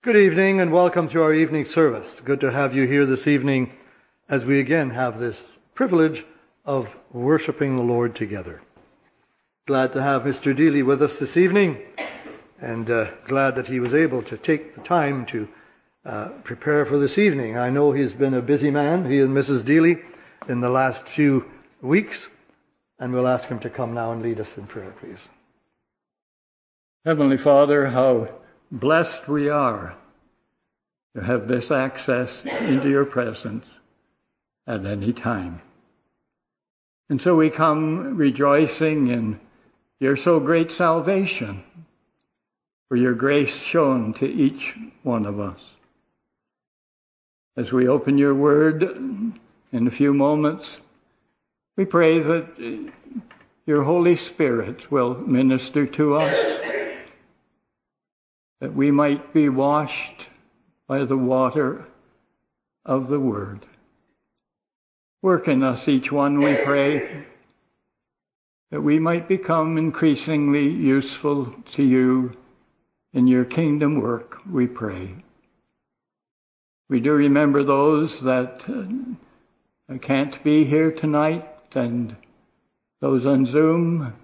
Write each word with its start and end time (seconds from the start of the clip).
Good 0.00 0.14
evening 0.14 0.60
and 0.60 0.70
welcome 0.70 1.08
to 1.08 1.22
our 1.22 1.34
evening 1.34 1.64
service. 1.64 2.20
Good 2.20 2.38
to 2.42 2.52
have 2.52 2.72
you 2.72 2.86
here 2.86 3.04
this 3.04 3.26
evening 3.26 3.72
as 4.28 4.44
we 4.44 4.60
again 4.60 4.90
have 4.90 5.18
this 5.18 5.42
privilege 5.74 6.24
of 6.64 6.88
worshiping 7.10 7.74
the 7.74 7.82
Lord 7.82 8.14
together. 8.14 8.62
Glad 9.66 9.94
to 9.94 10.00
have 10.00 10.22
Mr. 10.22 10.54
Deely 10.54 10.84
with 10.84 11.02
us 11.02 11.18
this 11.18 11.36
evening 11.36 11.82
and 12.60 12.88
uh, 12.88 13.10
glad 13.24 13.56
that 13.56 13.66
he 13.66 13.80
was 13.80 13.92
able 13.92 14.22
to 14.22 14.36
take 14.36 14.76
the 14.76 14.82
time 14.82 15.26
to 15.26 15.48
uh, 16.04 16.28
prepare 16.44 16.86
for 16.86 17.00
this 17.00 17.18
evening. 17.18 17.58
I 17.58 17.70
know 17.70 17.90
he's 17.90 18.14
been 18.14 18.34
a 18.34 18.40
busy 18.40 18.70
man, 18.70 19.04
he 19.10 19.18
and 19.18 19.36
Mrs. 19.36 19.64
Deely, 19.64 20.00
in 20.48 20.60
the 20.60 20.70
last 20.70 21.08
few 21.08 21.44
weeks, 21.82 22.28
and 23.00 23.12
we'll 23.12 23.26
ask 23.26 23.48
him 23.48 23.58
to 23.58 23.68
come 23.68 23.94
now 23.94 24.12
and 24.12 24.22
lead 24.22 24.38
us 24.38 24.58
in 24.58 24.68
prayer, 24.68 24.94
please. 25.00 25.28
Heavenly 27.04 27.36
Father, 27.36 27.88
how 27.88 28.28
Blessed 28.70 29.28
we 29.28 29.48
are 29.48 29.96
to 31.16 31.22
have 31.22 31.48
this 31.48 31.70
access 31.70 32.30
into 32.44 32.90
your 32.90 33.06
presence 33.06 33.66
at 34.66 34.84
any 34.84 35.12
time. 35.12 35.62
And 37.08 37.20
so 37.20 37.34
we 37.34 37.48
come 37.48 38.16
rejoicing 38.16 39.08
in 39.08 39.40
your 40.00 40.16
so 40.16 40.38
great 40.38 40.70
salvation, 40.70 41.64
for 42.88 42.96
your 42.96 43.14
grace 43.14 43.56
shown 43.56 44.12
to 44.14 44.26
each 44.26 44.76
one 45.02 45.24
of 45.24 45.40
us. 45.40 45.60
As 47.56 47.72
we 47.72 47.88
open 47.88 48.18
your 48.18 48.34
word 48.34 48.82
in 48.82 49.86
a 49.86 49.90
few 49.90 50.12
moments, 50.12 50.78
we 51.76 51.86
pray 51.86 52.20
that 52.20 52.92
your 53.66 53.82
Holy 53.82 54.16
Spirit 54.16 54.90
will 54.92 55.14
minister 55.14 55.86
to 55.86 56.16
us 56.16 56.58
that 58.60 58.74
we 58.74 58.90
might 58.90 59.32
be 59.32 59.48
washed 59.48 60.26
by 60.86 61.04
the 61.04 61.16
water 61.16 61.86
of 62.84 63.08
the 63.08 63.20
Word. 63.20 63.66
Work 65.22 65.48
in 65.48 65.62
us, 65.62 65.88
each 65.88 66.10
one, 66.10 66.38
we 66.38 66.54
pray, 66.56 67.26
that 68.70 68.80
we 68.80 68.98
might 68.98 69.28
become 69.28 69.78
increasingly 69.78 70.68
useful 70.68 71.54
to 71.72 71.82
you 71.82 72.36
in 73.12 73.26
your 73.26 73.44
kingdom 73.44 74.00
work, 74.00 74.38
we 74.50 74.66
pray. 74.66 75.14
We 76.88 77.00
do 77.00 77.12
remember 77.12 77.64
those 77.64 78.20
that 78.20 78.64
uh, 78.68 79.98
can't 79.98 80.42
be 80.42 80.64
here 80.64 80.92
tonight 80.92 81.46
and 81.74 82.16
those 83.00 83.26
on 83.26 83.46
Zoom 83.46 84.14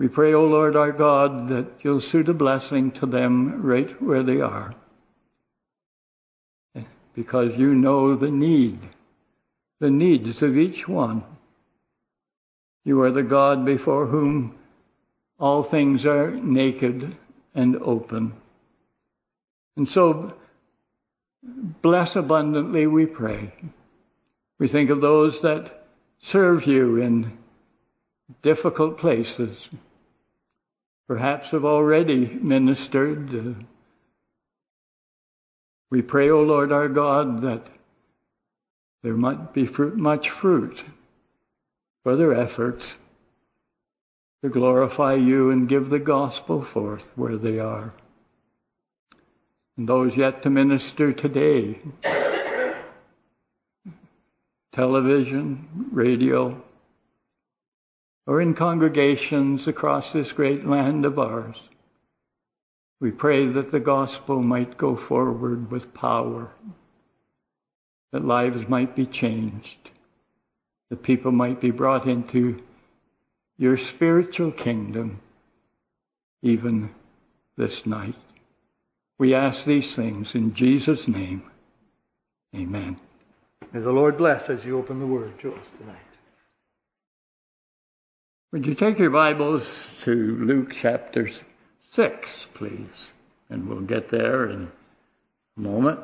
we 0.00 0.08
pray, 0.08 0.32
O 0.32 0.46
Lord 0.46 0.76
our 0.76 0.92
God, 0.92 1.50
that 1.50 1.66
you'll 1.82 2.00
suit 2.00 2.30
a 2.30 2.32
blessing 2.32 2.90
to 2.92 3.04
them 3.04 3.60
right 3.60 4.00
where 4.00 4.22
they 4.22 4.40
are. 4.40 4.74
Because 7.14 7.54
you 7.58 7.74
know 7.74 8.16
the 8.16 8.30
need, 8.30 8.80
the 9.78 9.90
needs 9.90 10.40
of 10.40 10.56
each 10.56 10.88
one. 10.88 11.22
You 12.82 13.02
are 13.02 13.10
the 13.10 13.22
God 13.22 13.66
before 13.66 14.06
whom 14.06 14.54
all 15.38 15.62
things 15.62 16.06
are 16.06 16.30
naked 16.30 17.14
and 17.54 17.76
open. 17.76 18.32
And 19.76 19.86
so, 19.86 20.32
bless 21.82 22.16
abundantly, 22.16 22.86
we 22.86 23.04
pray. 23.04 23.52
We 24.58 24.66
think 24.66 24.88
of 24.88 25.02
those 25.02 25.42
that 25.42 25.84
serve 26.22 26.66
you 26.66 26.96
in 27.02 27.36
difficult 28.42 28.96
places 28.96 29.68
perhaps 31.10 31.48
have 31.48 31.64
already 31.64 32.24
ministered. 32.40 33.66
We 35.90 36.02
pray, 36.02 36.30
O 36.30 36.40
Lord 36.42 36.70
our 36.70 36.88
God, 36.88 37.42
that 37.42 37.66
there 39.02 39.16
might 39.16 39.52
be 39.52 39.66
fruit, 39.66 39.96
much 39.96 40.30
fruit 40.30 40.80
for 42.04 42.14
their 42.14 42.32
efforts 42.32 42.86
to 44.44 44.50
glorify 44.50 45.14
you 45.14 45.50
and 45.50 45.68
give 45.68 45.90
the 45.90 45.98
gospel 45.98 46.62
forth 46.62 47.04
where 47.16 47.36
they 47.36 47.58
are. 47.58 47.92
And 49.76 49.88
those 49.88 50.16
yet 50.16 50.44
to 50.44 50.50
minister 50.50 51.12
today, 51.12 51.80
television, 54.72 55.88
radio, 55.90 56.62
or 58.30 58.40
in 58.40 58.54
congregations 58.54 59.66
across 59.66 60.12
this 60.12 60.30
great 60.30 60.64
land 60.64 61.04
of 61.04 61.18
ours. 61.18 61.60
We 63.00 63.10
pray 63.10 63.48
that 63.48 63.72
the 63.72 63.80
gospel 63.80 64.40
might 64.40 64.78
go 64.78 64.94
forward 64.94 65.68
with 65.68 65.92
power, 65.92 66.48
that 68.12 68.24
lives 68.24 68.68
might 68.68 68.94
be 68.94 69.04
changed, 69.04 69.90
that 70.90 71.02
people 71.02 71.32
might 71.32 71.60
be 71.60 71.72
brought 71.72 72.06
into 72.06 72.62
your 73.58 73.76
spiritual 73.76 74.52
kingdom 74.52 75.18
even 76.40 76.90
this 77.56 77.84
night. 77.84 78.14
We 79.18 79.34
ask 79.34 79.64
these 79.64 79.92
things 79.92 80.36
in 80.36 80.54
Jesus' 80.54 81.08
name. 81.08 81.50
Amen. 82.54 82.96
May 83.72 83.80
the 83.80 83.90
Lord 83.90 84.16
bless 84.16 84.48
as 84.48 84.64
you 84.64 84.78
open 84.78 85.00
the 85.00 85.06
word 85.06 85.36
to 85.40 85.52
us 85.52 85.66
tonight. 85.76 86.09
Would 88.52 88.66
you 88.66 88.74
take 88.74 88.98
your 88.98 89.10
Bibles 89.10 89.64
to 90.02 90.12
Luke 90.12 90.72
chapter 90.74 91.30
6, 91.92 92.28
please? 92.54 93.08
And 93.48 93.68
we'll 93.68 93.82
get 93.82 94.08
there 94.08 94.50
in 94.50 94.72
a 95.56 95.60
moment. 95.60 96.00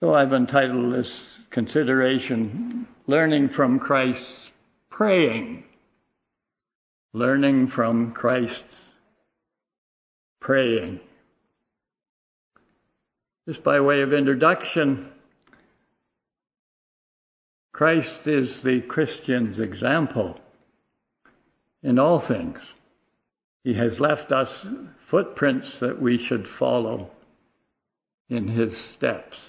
So 0.00 0.14
I've 0.14 0.34
entitled 0.34 0.92
this 0.92 1.18
consideration, 1.48 2.86
Learning 3.06 3.48
from 3.48 3.78
Christ's 3.78 4.50
Praying. 4.90 5.64
Learning 7.14 7.66
from 7.66 8.12
Christ's 8.12 8.76
Praying. 10.40 11.00
Just 13.48 13.64
by 13.64 13.80
way 13.80 14.02
of 14.02 14.12
introduction, 14.12 15.10
Christ 17.74 18.28
is 18.28 18.60
the 18.60 18.82
Christian's 18.82 19.58
example 19.58 20.38
in 21.82 21.98
all 21.98 22.20
things. 22.20 22.60
He 23.64 23.74
has 23.74 23.98
left 23.98 24.30
us 24.30 24.64
footprints 25.08 25.80
that 25.80 26.00
we 26.00 26.16
should 26.16 26.46
follow 26.46 27.10
in 28.28 28.46
his 28.46 28.78
steps. 28.78 29.40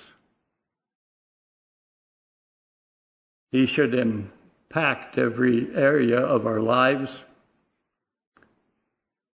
He 3.52 3.68
should 3.68 3.94
impact 3.94 5.20
every 5.20 5.68
area 5.76 6.20
of 6.20 6.48
our 6.48 6.62
lives, 6.62 7.12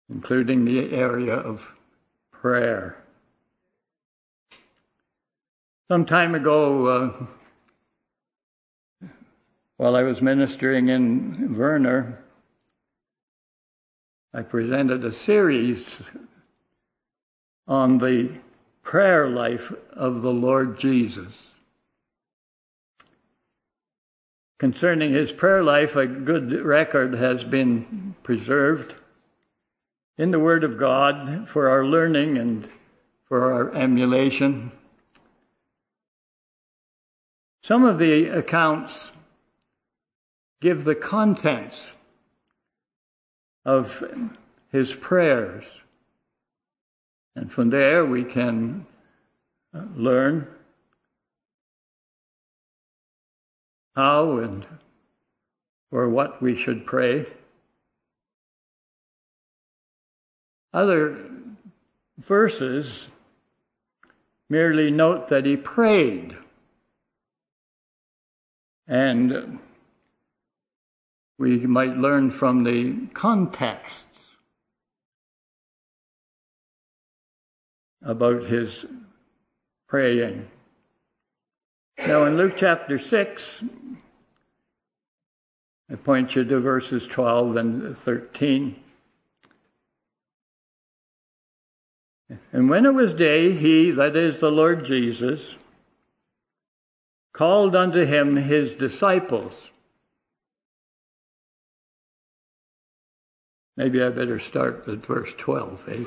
including 0.09 0.65
the 0.65 0.94
area 0.94 1.34
of 1.34 1.60
prayer. 2.32 3.05
Some 5.88 6.06
time 6.06 6.34
ago, 6.34 6.87
uh, 6.87 7.26
while 9.78 9.94
I 9.94 10.02
was 10.02 10.20
ministering 10.20 10.88
in 10.88 11.56
Werner, 11.56 12.18
I 14.34 14.42
presented 14.42 15.04
a 15.04 15.12
series 15.12 15.86
on 17.68 17.98
the 17.98 18.32
prayer 18.82 19.28
life 19.28 19.72
of 19.92 20.22
the 20.22 20.32
Lord 20.32 20.80
Jesus. 20.80 21.32
Concerning 24.58 25.12
his 25.12 25.30
prayer 25.30 25.62
life, 25.62 25.94
a 25.94 26.08
good 26.08 26.60
record 26.64 27.14
has 27.14 27.44
been 27.44 28.16
preserved 28.24 28.96
in 30.18 30.32
the 30.32 30.40
Word 30.40 30.64
of 30.64 30.76
God 30.76 31.48
for 31.48 31.68
our 31.68 31.84
learning 31.84 32.36
and 32.36 32.68
for 33.26 33.52
our 33.52 33.72
emulation. 33.76 34.72
Some 37.62 37.84
of 37.84 38.00
the 38.00 38.26
accounts 38.26 39.12
give 40.60 40.84
the 40.84 40.94
contents 40.94 41.81
of 43.64 44.02
his 44.72 44.93
prayers. 44.94 45.64
And 47.37 47.50
from 47.50 47.70
there 47.70 48.05
we 48.05 48.25
can 48.25 48.87
uh, 49.75 49.82
learn 49.94 50.49
how 53.94 54.38
and 54.38 54.66
for 55.90 56.08
what 56.08 56.43
we 56.43 56.56
should 56.56 56.87
pray. 56.87 57.26
Other 60.72 61.31
verses 62.19 63.08
merely 64.49 64.90
note 64.90 65.28
that 65.28 65.46
he 65.46 65.56
prayed. 65.56 66.37
And 68.87 69.58
we 71.38 71.58
might 71.67 71.96
learn 71.96 72.31
from 72.31 72.64
the 72.64 73.06
contexts. 73.14 74.05
about 78.02 78.44
his 78.44 78.87
praying. 79.88 80.49
Now, 81.99 82.25
in 82.25 82.37
Luke 82.37 82.55
chapter 82.56 82.99
6, 82.99 83.62
I 85.90 85.94
point 85.96 86.37
you 86.37 86.44
to 86.44 86.61
verses 86.61 87.06
12 87.06 87.56
and 87.56 87.96
13. 87.96 88.76
And 92.52 92.69
when 92.69 92.87
it 92.87 92.94
was 92.94 93.14
day, 93.14 93.55
he, 93.55 93.91
that 93.93 94.14
is 94.14 94.38
the 94.38 94.50
Lord 94.50 94.84
Jesus, 94.84 95.41
called 97.32 97.75
unto 97.75 98.05
him 98.05 98.37
his 98.37 98.75
disciples. 98.75 99.55
Maybe 103.78 104.02
I 104.02 104.08
better 104.08 104.40
start 104.40 104.88
at 104.88 105.06
verse 105.06 105.32
12, 105.38 105.88
eh? 105.88 106.04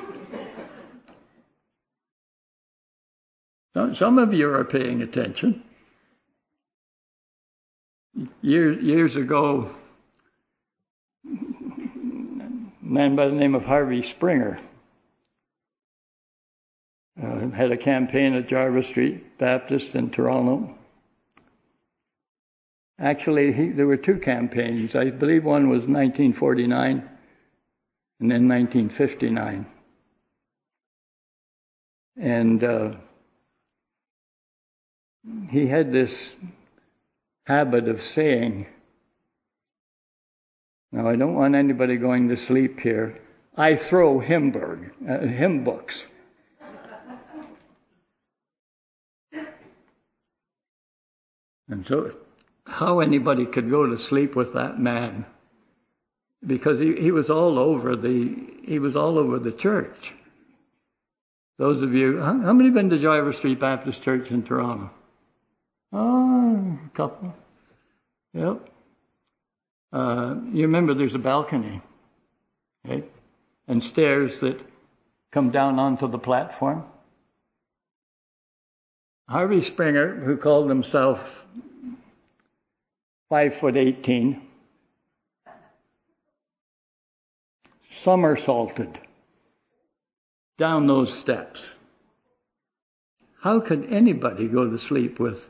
Some 3.93 4.17
of 4.17 4.33
you 4.33 4.53
are 4.53 4.65
paying 4.65 5.01
attention. 5.01 5.63
Years, 8.41 8.83
years 8.83 9.15
ago, 9.15 9.73
a 11.25 11.29
man 12.81 13.15
by 13.15 13.27
the 13.27 13.35
name 13.35 13.55
of 13.55 13.63
Harvey 13.63 14.01
Springer 14.01 14.59
uh, 17.23 17.51
had 17.51 17.71
a 17.71 17.77
campaign 17.77 18.33
at 18.33 18.49
Jarvis 18.49 18.87
Street 18.87 19.37
Baptist 19.37 19.95
in 19.95 20.09
Toronto. 20.09 20.75
Actually, 22.99 23.53
he, 23.53 23.69
there 23.69 23.87
were 23.87 23.95
two 23.95 24.17
campaigns. 24.17 24.93
I 24.93 25.09
believe 25.09 25.45
one 25.45 25.69
was 25.69 25.83
1949 25.83 27.07
and 28.21 28.29
then 28.29 28.47
1959. 28.47 29.65
And 32.21 32.63
uh, 32.63 32.91
he 35.49 35.65
had 35.65 35.91
this 35.91 36.31
habit 37.45 37.87
of 37.87 37.99
saying, 37.99 38.67
now 40.91 41.09
I 41.09 41.15
don't 41.15 41.33
want 41.33 41.55
anybody 41.55 41.97
going 41.97 42.29
to 42.29 42.37
sleep 42.37 42.79
here. 42.79 43.19
I 43.57 43.75
throw 43.75 44.19
uh, 44.19 45.19
hymn 45.19 45.63
books. 45.63 46.03
And 51.69 51.87
so, 51.87 52.13
how 52.67 52.99
anybody 52.99 53.45
could 53.45 53.69
go 53.69 53.87
to 53.87 53.97
sleep 53.97 54.35
with 54.35 54.53
that 54.53 54.77
man? 54.77 55.25
Because 56.45 56.79
he, 56.79 56.95
he 56.95 57.11
was 57.11 57.29
all 57.29 57.59
over 57.59 57.95
the 57.95 58.35
he 58.63 58.79
was 58.79 58.95
all 58.95 59.19
over 59.19 59.37
the 59.37 59.51
church. 59.51 60.13
Those 61.57 61.83
of 61.83 61.93
you, 61.93 62.19
how, 62.19 62.39
how 62.39 62.53
many 62.53 62.69
have 62.69 62.73
been 62.73 62.89
to 62.89 62.97
Jarvis 62.97 63.37
Street 63.37 63.59
Baptist 63.59 64.01
Church 64.01 64.31
in 64.31 64.41
Toronto? 64.41 64.89
Oh, 65.93 66.79
a 66.83 66.97
couple. 66.97 67.35
Yep. 68.33 68.67
Uh, 69.93 70.35
you 70.51 70.63
remember 70.63 70.95
there's 70.95 71.13
a 71.13 71.19
balcony, 71.19 71.81
okay, 72.85 73.03
and 73.67 73.83
stairs 73.83 74.39
that 74.39 74.59
come 75.31 75.51
down 75.51 75.77
onto 75.77 76.07
the 76.07 76.17
platform. 76.17 76.85
Harvey 79.29 79.63
Springer, 79.63 80.15
who 80.15 80.37
called 80.37 80.69
himself 80.69 81.45
five 83.29 83.55
foot 83.55 83.77
eighteen, 83.77 84.41
somersaulted 88.03 88.99
down 90.57 90.87
those 90.87 91.17
steps. 91.17 91.61
How 93.39 93.59
could 93.59 93.91
anybody 93.91 94.47
go 94.47 94.69
to 94.69 94.77
sleep 94.77 95.19
with 95.19 95.49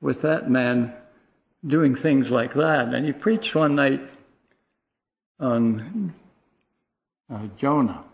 with 0.00 0.22
that 0.22 0.50
man 0.50 0.92
doing 1.66 1.94
things 1.94 2.30
like 2.30 2.54
that. 2.54 2.88
And 2.88 3.04
he 3.04 3.12
preached 3.12 3.54
one 3.54 3.74
night 3.74 4.00
on 5.40 6.14
uh, 7.32 7.46
Jonah 7.56 8.04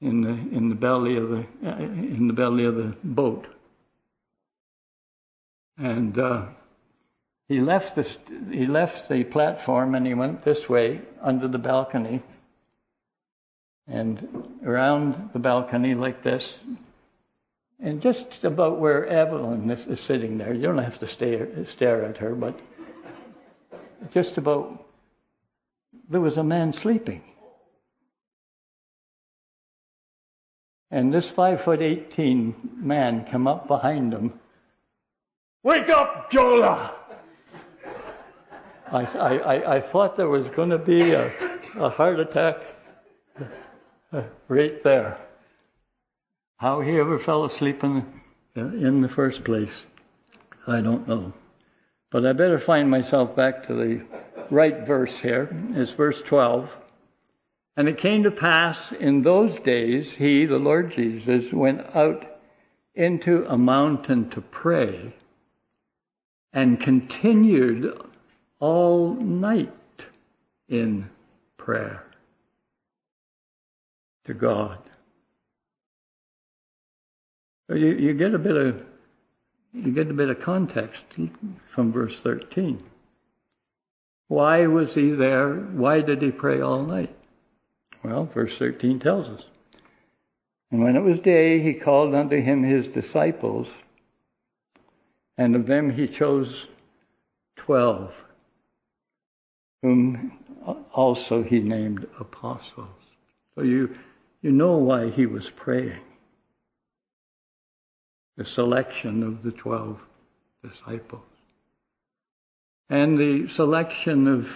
in 0.00 0.20
the 0.20 0.30
in 0.56 0.68
the 0.68 0.74
belly 0.74 1.16
of 1.16 1.28
the 1.30 1.46
uh, 1.64 1.76
in 1.76 2.28
the 2.28 2.32
belly 2.32 2.64
of 2.64 2.76
the 2.76 2.96
boat, 3.02 3.46
and 5.76 6.16
uh, 6.18 6.46
he 7.48 7.60
left 7.60 7.94
the 7.94 8.06
he 8.50 8.66
left 8.66 9.08
the 9.08 9.24
platform 9.24 9.94
and 9.94 10.06
he 10.06 10.14
went 10.14 10.44
this 10.44 10.68
way 10.68 11.00
under 11.22 11.48
the 11.48 11.58
balcony, 11.58 12.22
and 13.86 14.58
around 14.64 15.30
the 15.32 15.38
balcony 15.38 15.94
like 15.94 16.22
this 16.22 16.54
and 17.80 18.02
just 18.02 18.42
about 18.42 18.78
where 18.78 19.06
Evelyn 19.06 19.70
is, 19.70 19.86
is 19.86 20.00
sitting 20.00 20.38
there, 20.38 20.52
you 20.52 20.62
don't 20.62 20.78
have 20.78 20.98
to 20.98 21.06
stare, 21.06 21.48
stare 21.66 22.04
at 22.04 22.16
her, 22.18 22.34
but 22.34 22.58
just 24.12 24.36
about, 24.36 24.84
there 26.08 26.20
was 26.20 26.36
a 26.36 26.42
man 26.42 26.72
sleeping. 26.72 27.22
And 30.90 31.12
this 31.12 31.28
five 31.28 31.60
foot 31.60 31.82
eighteen 31.82 32.54
man 32.76 33.26
come 33.30 33.46
up 33.46 33.68
behind 33.68 34.12
him. 34.12 34.32
Wake 35.62 35.90
up, 35.90 36.30
Jonah! 36.30 36.94
I, 38.92 39.04
I, 39.04 39.76
I 39.76 39.80
thought 39.80 40.16
there 40.16 40.28
was 40.28 40.46
going 40.48 40.70
to 40.70 40.78
be 40.78 41.12
a, 41.12 41.32
a 41.76 41.90
heart 41.90 42.20
attack 42.20 42.56
right 44.48 44.82
there. 44.82 45.18
How 46.56 46.80
he 46.80 46.98
ever 46.98 47.18
fell 47.18 47.44
asleep 47.44 47.84
in 47.84 48.04
in 48.58 49.02
the 49.02 49.08
first 49.08 49.44
place, 49.44 49.86
I 50.66 50.80
don't 50.80 51.06
know. 51.06 51.32
But 52.10 52.26
I 52.26 52.32
better 52.32 52.58
find 52.58 52.90
myself 52.90 53.36
back 53.36 53.66
to 53.66 53.74
the 53.74 54.04
right 54.50 54.86
verse 54.86 55.16
here. 55.18 55.48
It's 55.74 55.92
verse 55.92 56.20
12. 56.22 56.70
And 57.76 57.88
it 57.88 57.98
came 57.98 58.24
to 58.24 58.30
pass 58.30 58.78
in 58.98 59.22
those 59.22 59.60
days, 59.60 60.10
he, 60.10 60.46
the 60.46 60.58
Lord 60.58 60.90
Jesus, 60.90 61.52
went 61.52 61.86
out 61.94 62.26
into 62.94 63.46
a 63.46 63.56
mountain 63.56 64.30
to 64.30 64.40
pray 64.40 65.14
and 66.52 66.80
continued 66.80 67.94
all 68.60 69.14
night 69.14 69.72
in 70.68 71.08
prayer 71.56 72.04
to 74.24 74.34
God. 74.34 74.78
So 77.68 77.76
You, 77.76 77.88
you 77.92 78.14
get 78.14 78.34
a 78.34 78.38
bit 78.38 78.56
of 78.56 78.82
you 79.74 79.92
get 79.92 80.10
a 80.10 80.14
bit 80.14 80.30
of 80.30 80.40
context 80.40 81.04
from 81.70 81.92
verse 81.92 82.18
13. 82.20 82.82
Why 84.28 84.66
was 84.66 84.94
he 84.94 85.10
there? 85.10 85.54
Why 85.54 86.00
did 86.00 86.22
he 86.22 86.30
pray 86.30 86.60
all 86.60 86.82
night? 86.82 87.14
Well, 88.02 88.24
verse 88.26 88.56
13 88.58 88.98
tells 88.98 89.28
us. 89.28 89.44
And 90.70 90.82
when 90.82 90.96
it 90.96 91.02
was 91.02 91.18
day, 91.18 91.60
he 91.60 91.74
called 91.74 92.14
unto 92.14 92.40
him 92.40 92.62
his 92.62 92.86
disciples, 92.88 93.68
and 95.36 95.56
of 95.56 95.66
them 95.66 95.90
he 95.90 96.06
chose 96.06 96.66
twelve, 97.56 98.14
whom 99.82 100.32
also 100.92 101.42
he 101.42 101.60
named 101.60 102.06
apostles. 102.18 102.88
So 103.54 103.62
you, 103.62 103.96
you 104.42 104.52
know 104.52 104.76
why 104.76 105.10
he 105.10 105.26
was 105.26 105.48
praying 105.50 106.00
the 108.38 108.44
selection 108.44 109.24
of 109.24 109.42
the 109.42 109.50
12 109.50 109.98
disciples. 110.62 111.22
And 112.88 113.18
the 113.18 113.48
selection 113.48 114.28
of 114.28 114.48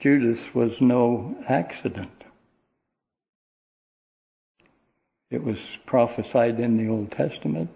Judas 0.00 0.52
was 0.52 0.80
no 0.80 1.36
accident. 1.48 2.24
It 5.30 5.42
was 5.42 5.58
prophesied 5.86 6.58
in 6.58 6.76
the 6.76 6.88
Old 6.88 7.12
Testament. 7.12 7.70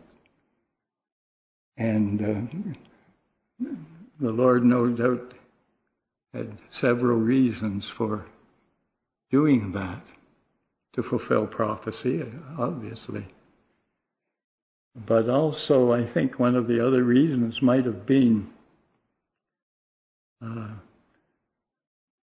And 1.77 2.69
uh, 3.63 3.67
the 4.19 4.33
Lord, 4.33 4.65
no 4.65 4.89
doubt, 4.89 5.35
had 6.37 6.59
several 6.71 7.19
reasons 7.19 7.89
for 7.89 8.27
doing 9.31 9.73
that 9.73 10.07
to 10.93 11.03
fulfill 11.03 11.47
prophecy, 11.47 12.25
obviously. 12.59 13.27
But 14.95 15.29
also, 15.29 15.93
I 15.93 16.07
think 16.07 16.39
one 16.39 16.55
of 16.55 16.67
the 16.67 16.87
other 16.87 17.03
reasons 17.03 17.61
might 17.61 17.85
have 17.85 18.07
been 18.07 18.51
uh, 20.43 20.69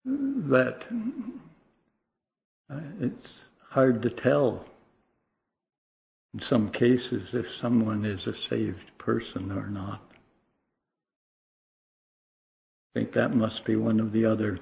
that 0.05 0.87
uh, 2.71 2.81
it's 3.01 3.33
hard 3.71 4.03
to 4.03 4.11
tell 4.11 4.65
in 6.35 6.41
some 6.41 6.71
cases 6.71 7.31
if 7.33 7.53
someone 7.55 8.05
is 8.05 8.27
a 8.27 8.35
saved 8.35 8.97
person 8.99 9.51
or 9.53 9.67
not. 9.67 10.10
I 12.95 13.01
think 13.01 13.13
that 13.13 13.35
must 13.35 13.65
be 13.65 13.77
one 13.77 14.01
of 14.01 14.13
the 14.13 14.25
other 14.25 14.59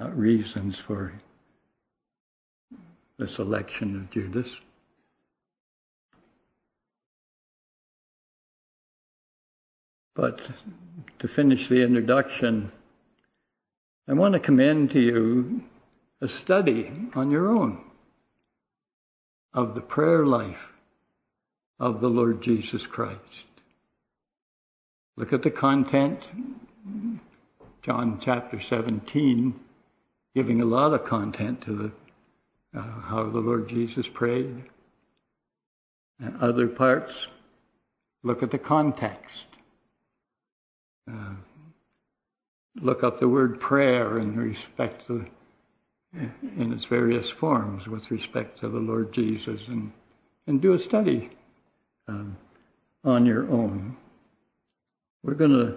uh, 0.00 0.08
reasons 0.10 0.78
for 0.78 1.12
the 3.18 3.28
selection 3.28 3.96
of 3.96 4.10
Judas. 4.10 4.48
But 10.14 10.50
to 11.18 11.28
finish 11.28 11.68
the 11.68 11.82
introduction, 11.82 12.72
I 14.08 14.14
want 14.14 14.32
to 14.32 14.40
commend 14.40 14.90
to 14.92 15.00
you 15.00 15.64
a 16.20 16.28
study 16.28 16.90
on 17.14 17.30
your 17.30 17.48
own 17.48 17.84
of 19.52 19.74
the 19.74 19.80
prayer 19.80 20.24
life 20.24 20.72
of 21.78 22.00
the 22.00 22.08
Lord 22.08 22.42
Jesus 22.42 22.86
Christ. 22.86 23.20
Look 25.16 25.32
at 25.32 25.42
the 25.42 25.50
content, 25.50 26.28
John 27.82 28.20
chapter 28.20 28.60
17, 28.60 29.58
giving 30.34 30.60
a 30.60 30.64
lot 30.64 30.92
of 30.92 31.04
content 31.04 31.62
to 31.62 31.74
the, 32.74 32.78
uh, 32.78 33.00
how 33.02 33.28
the 33.30 33.38
Lord 33.38 33.68
Jesus 33.68 34.06
prayed. 34.06 34.64
And 36.20 36.40
other 36.40 36.66
parts, 36.66 37.28
look 38.22 38.42
at 38.42 38.50
the 38.50 38.58
context. 38.58 39.44
Uh, 41.10 41.34
look 42.80 43.02
up 43.02 43.18
the 43.18 43.28
word 43.28 43.60
prayer 43.60 44.18
in 44.18 44.36
respect 44.36 45.06
to 45.06 45.26
in 46.12 46.72
its 46.72 46.86
various 46.86 47.28
forms 47.28 47.86
with 47.86 48.10
respect 48.10 48.60
to 48.60 48.68
the 48.68 48.78
Lord 48.78 49.12
Jesus 49.12 49.60
and 49.68 49.92
and 50.46 50.62
do 50.62 50.72
a 50.72 50.78
study 50.78 51.30
um, 52.08 52.36
on 53.04 53.26
your 53.26 53.50
own. 53.50 53.96
We're 55.22 55.34
going 55.34 55.50
to 55.50 55.76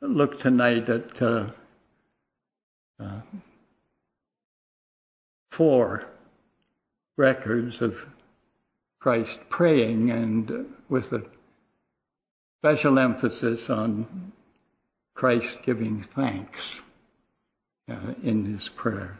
look 0.00 0.40
tonight 0.40 0.88
at 0.88 1.20
uh, 1.20 1.46
uh, 3.00 3.20
four 5.50 6.04
records 7.16 7.80
of 7.80 7.96
Christ 9.00 9.38
praying 9.48 10.10
and 10.10 10.66
with 10.88 11.12
a 11.12 11.22
special 12.60 12.98
emphasis 12.98 13.68
on 13.68 14.32
Christ 15.14 15.58
giving 15.64 16.06
thanks 16.14 16.60
uh, 17.90 18.14
in 18.22 18.44
his 18.44 18.68
prayer. 18.68 19.18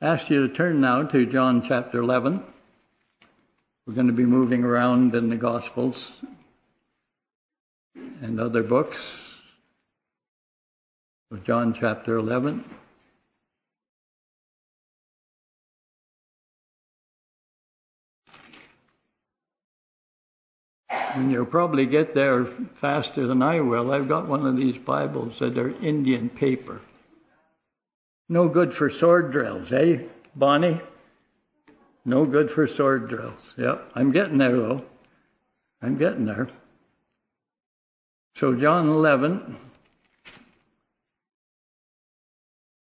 I 0.00 0.06
ask 0.08 0.28
you 0.30 0.46
to 0.46 0.54
turn 0.54 0.80
now 0.80 1.04
to 1.04 1.26
John 1.26 1.62
chapter 1.66 2.00
11. 2.00 2.42
We're 3.86 3.94
going 3.94 4.08
to 4.08 4.12
be 4.12 4.26
moving 4.26 4.64
around 4.64 5.14
in 5.14 5.30
the 5.30 5.36
Gospels 5.36 6.10
and 8.22 8.40
other 8.40 8.62
books. 8.62 8.98
So 11.30 11.38
John 11.38 11.74
chapter 11.78 12.16
11. 12.16 12.64
And 20.88 21.32
you'll 21.32 21.46
probably 21.46 21.86
get 21.86 22.14
there 22.14 22.44
faster 22.80 23.26
than 23.26 23.42
I 23.42 23.60
will. 23.60 23.90
I've 23.90 24.08
got 24.08 24.28
one 24.28 24.46
of 24.46 24.56
these 24.56 24.76
Bibles 24.76 25.38
that 25.38 25.56
are 25.56 25.70
Indian 25.82 26.28
paper. 26.28 26.80
No 28.28 28.48
good 28.48 28.74
for 28.74 28.90
sword 28.90 29.32
drills, 29.32 29.72
eh, 29.72 30.02
Bonnie? 30.34 30.80
No 32.04 32.24
good 32.24 32.50
for 32.50 32.66
sword 32.66 33.08
drills. 33.08 33.40
Yep, 33.56 33.92
I'm 33.94 34.12
getting 34.12 34.38
there 34.38 34.56
though. 34.56 34.84
I'm 35.80 35.96
getting 35.96 36.26
there. 36.26 36.48
So, 38.38 38.54
John 38.54 38.90
11, 38.90 39.56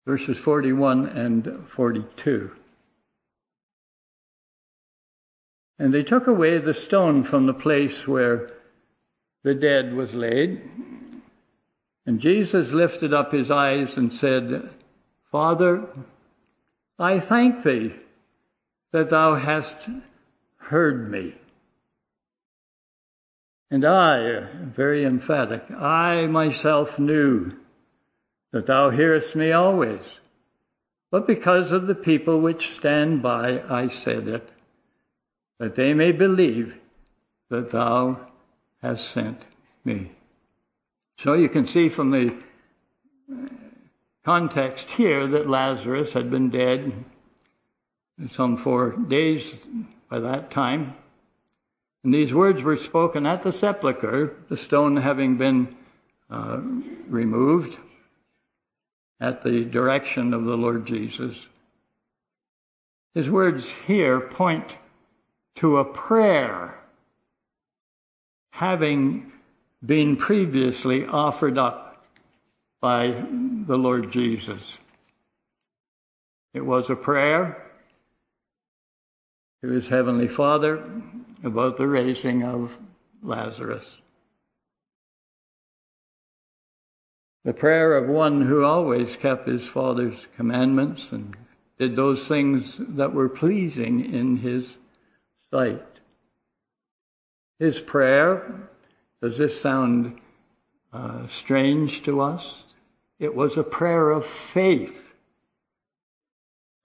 verses 0.08 0.36
41 0.36 1.10
and 1.10 1.64
42. 1.76 2.50
And 5.78 5.94
they 5.94 6.02
took 6.02 6.26
away 6.26 6.58
the 6.58 6.74
stone 6.74 7.24
from 7.24 7.46
the 7.46 7.54
place 7.54 8.08
where 8.08 8.50
the 9.44 9.54
dead 9.54 9.94
was 9.94 10.12
laid. 10.12 10.68
And 12.08 12.20
Jesus 12.20 12.72
lifted 12.72 13.14
up 13.14 13.32
his 13.32 13.52
eyes 13.52 13.96
and 13.96 14.12
said, 14.12 14.68
Father, 15.32 15.88
I 16.98 17.20
thank 17.20 17.64
thee 17.64 17.94
that 18.92 19.12
thou 19.12 19.36
hast 19.36 19.76
heard 20.58 21.12
me. 21.12 21.36
And 23.70 23.84
I, 23.84 24.48
very 24.64 25.04
emphatic, 25.04 25.70
I 25.72 26.28
myself 26.28 26.98
knew 26.98 27.52
that 28.52 28.66
thou 28.66 28.90
hearest 28.90 29.36
me 29.36 29.52
always. 29.52 30.02
But 31.12 31.28
because 31.28 31.72
of 31.72 31.88
the 31.88 31.96
people 31.96 32.40
which 32.40 32.76
stand 32.76 33.22
by, 33.22 33.62
I 33.70 33.90
said 33.90 34.28
it, 34.28 34.50
that 35.60 35.76
they 35.76 35.94
may 35.94 36.12
believe 36.12 36.76
that 37.50 37.72
thou 37.72 38.28
hast 38.82 39.12
sent 39.12 39.42
me. 39.84 40.12
So 41.20 41.34
you 41.34 41.50
can 41.50 41.68
see 41.68 41.90
from 41.90 42.12
the 42.12 42.36
context 44.24 44.88
here 44.90 45.28
that 45.28 45.50
Lazarus 45.50 46.14
had 46.14 46.30
been 46.30 46.50
dead 46.50 46.94
some 48.32 48.58
four 48.58 48.92
days 48.92 49.46
by 50.10 50.20
that 50.20 50.52
time. 50.52 50.96
And 52.08 52.14
these 52.14 52.34
words 52.34 52.62
were 52.62 52.78
spoken 52.78 53.26
at 53.26 53.44
the 53.44 53.52
sepulchre, 53.52 54.34
the 54.48 54.56
stone 54.56 54.96
having 54.96 55.36
been 55.36 55.76
uh, 56.30 56.62
removed 57.10 57.78
at 59.20 59.44
the 59.44 59.66
direction 59.66 60.34
of 60.34 60.46
the 60.46 60.56
Lord 60.56 60.86
Jesus. 60.86 61.36
His 63.14 63.30
words 63.30 63.68
here 63.88 64.22
point 64.22 64.74
to 65.56 65.80
a 65.80 65.84
prayer 65.84 66.80
having 68.52 69.30
been 69.86 70.16
previously 70.16 71.06
offered 71.06 71.58
up 71.58 72.06
by 72.80 73.22
the 73.68 73.78
Lord 73.78 74.14
Jesus. 74.14 74.62
It 76.54 76.66
was 76.66 76.90
a 76.90 76.96
prayer 76.96 77.70
to 79.62 79.68
his 79.68 79.90
heavenly 79.90 80.30
Father 80.30 80.82
about 81.44 81.78
the 81.78 81.88
raising 81.88 82.44
of 82.44 82.72
Lazarus. 83.22 83.86
The 87.46 87.54
prayer 87.54 87.96
of 87.96 88.10
one 88.10 88.42
who 88.42 88.64
always 88.64 89.16
kept 89.16 89.48
his 89.48 89.66
Father's 89.66 90.28
commandments 90.36 91.08
and 91.12 91.36
did 91.80 91.96
those 91.96 92.28
things 92.28 92.76
that 92.78 93.14
were 93.14 93.30
pleasing 93.30 94.14
in 94.14 94.38
his 94.38 94.68
sight. 95.52 95.86
His 97.60 97.80
prayer, 97.80 98.70
does 99.22 99.38
this 99.38 99.62
sound 99.62 100.20
uh, 100.92 101.28
strange 101.28 102.04
to 102.04 102.22
us? 102.22 102.46
It 103.20 103.34
was 103.34 103.58
a 103.58 103.64
prayer 103.64 104.12
of 104.12 104.26
faith 104.26 105.02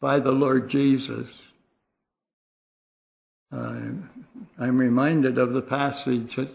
by 0.01 0.21
the 0.21 0.33
Lord 0.33 0.71
Jesus. 0.71 1.29
Uh, 3.51 3.81
I'm 4.63 4.79
reminded 4.79 5.39
of 5.39 5.55
the 5.55 5.61
passage 5.61 6.37
that 6.37 6.49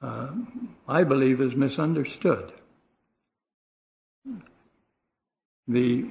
uh, 0.00 0.28
I 0.86 1.02
believe 1.02 1.40
is 1.40 1.56
misunderstood. 1.56 2.52
The 5.66 6.06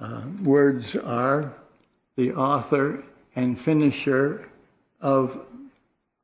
uh, 0.00 0.22
words 0.42 0.96
are 0.96 1.54
the 2.16 2.32
author 2.32 3.04
and 3.36 3.60
finisher 3.60 4.48
of 5.00 5.38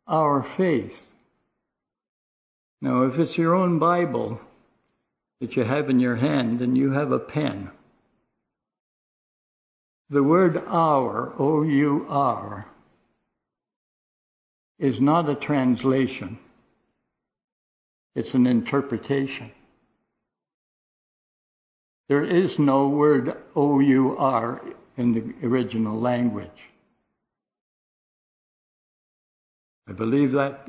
our 0.09 0.43
faith. 0.43 0.99
Now, 2.83 3.05
if 3.05 3.21
it's 3.21 3.39
your 3.39 3.55
own 3.55 3.79
Bible 3.79 4.41
that 5.41 5.55
you 5.55 5.63
have 5.63 5.89
in 5.89 6.01
your 6.01 6.17
hand 6.17 6.61
and 6.61 6.77
you 6.77 6.91
have 6.91 7.13
a 7.13 7.21
pen, 7.21 7.71
the 10.09 10.25
word 10.25 10.61
our, 10.67 11.33
O 11.39 11.63
U 11.63 12.07
R, 12.09 12.67
is 14.81 14.99
not 14.99 15.29
a 15.29 15.35
translation, 15.35 16.39
it's 18.17 18.35
an 18.35 18.47
interpretation. 18.47 19.53
There 22.09 22.25
is 22.25 22.59
no 22.59 22.89
word 22.89 23.37
O 23.55 23.79
U 23.79 24.17
R 24.19 24.61
in 24.97 25.13
the 25.13 25.47
original 25.47 26.01
language. 26.01 26.49
I 29.87 29.93
believe 29.93 30.33
that 30.33 30.69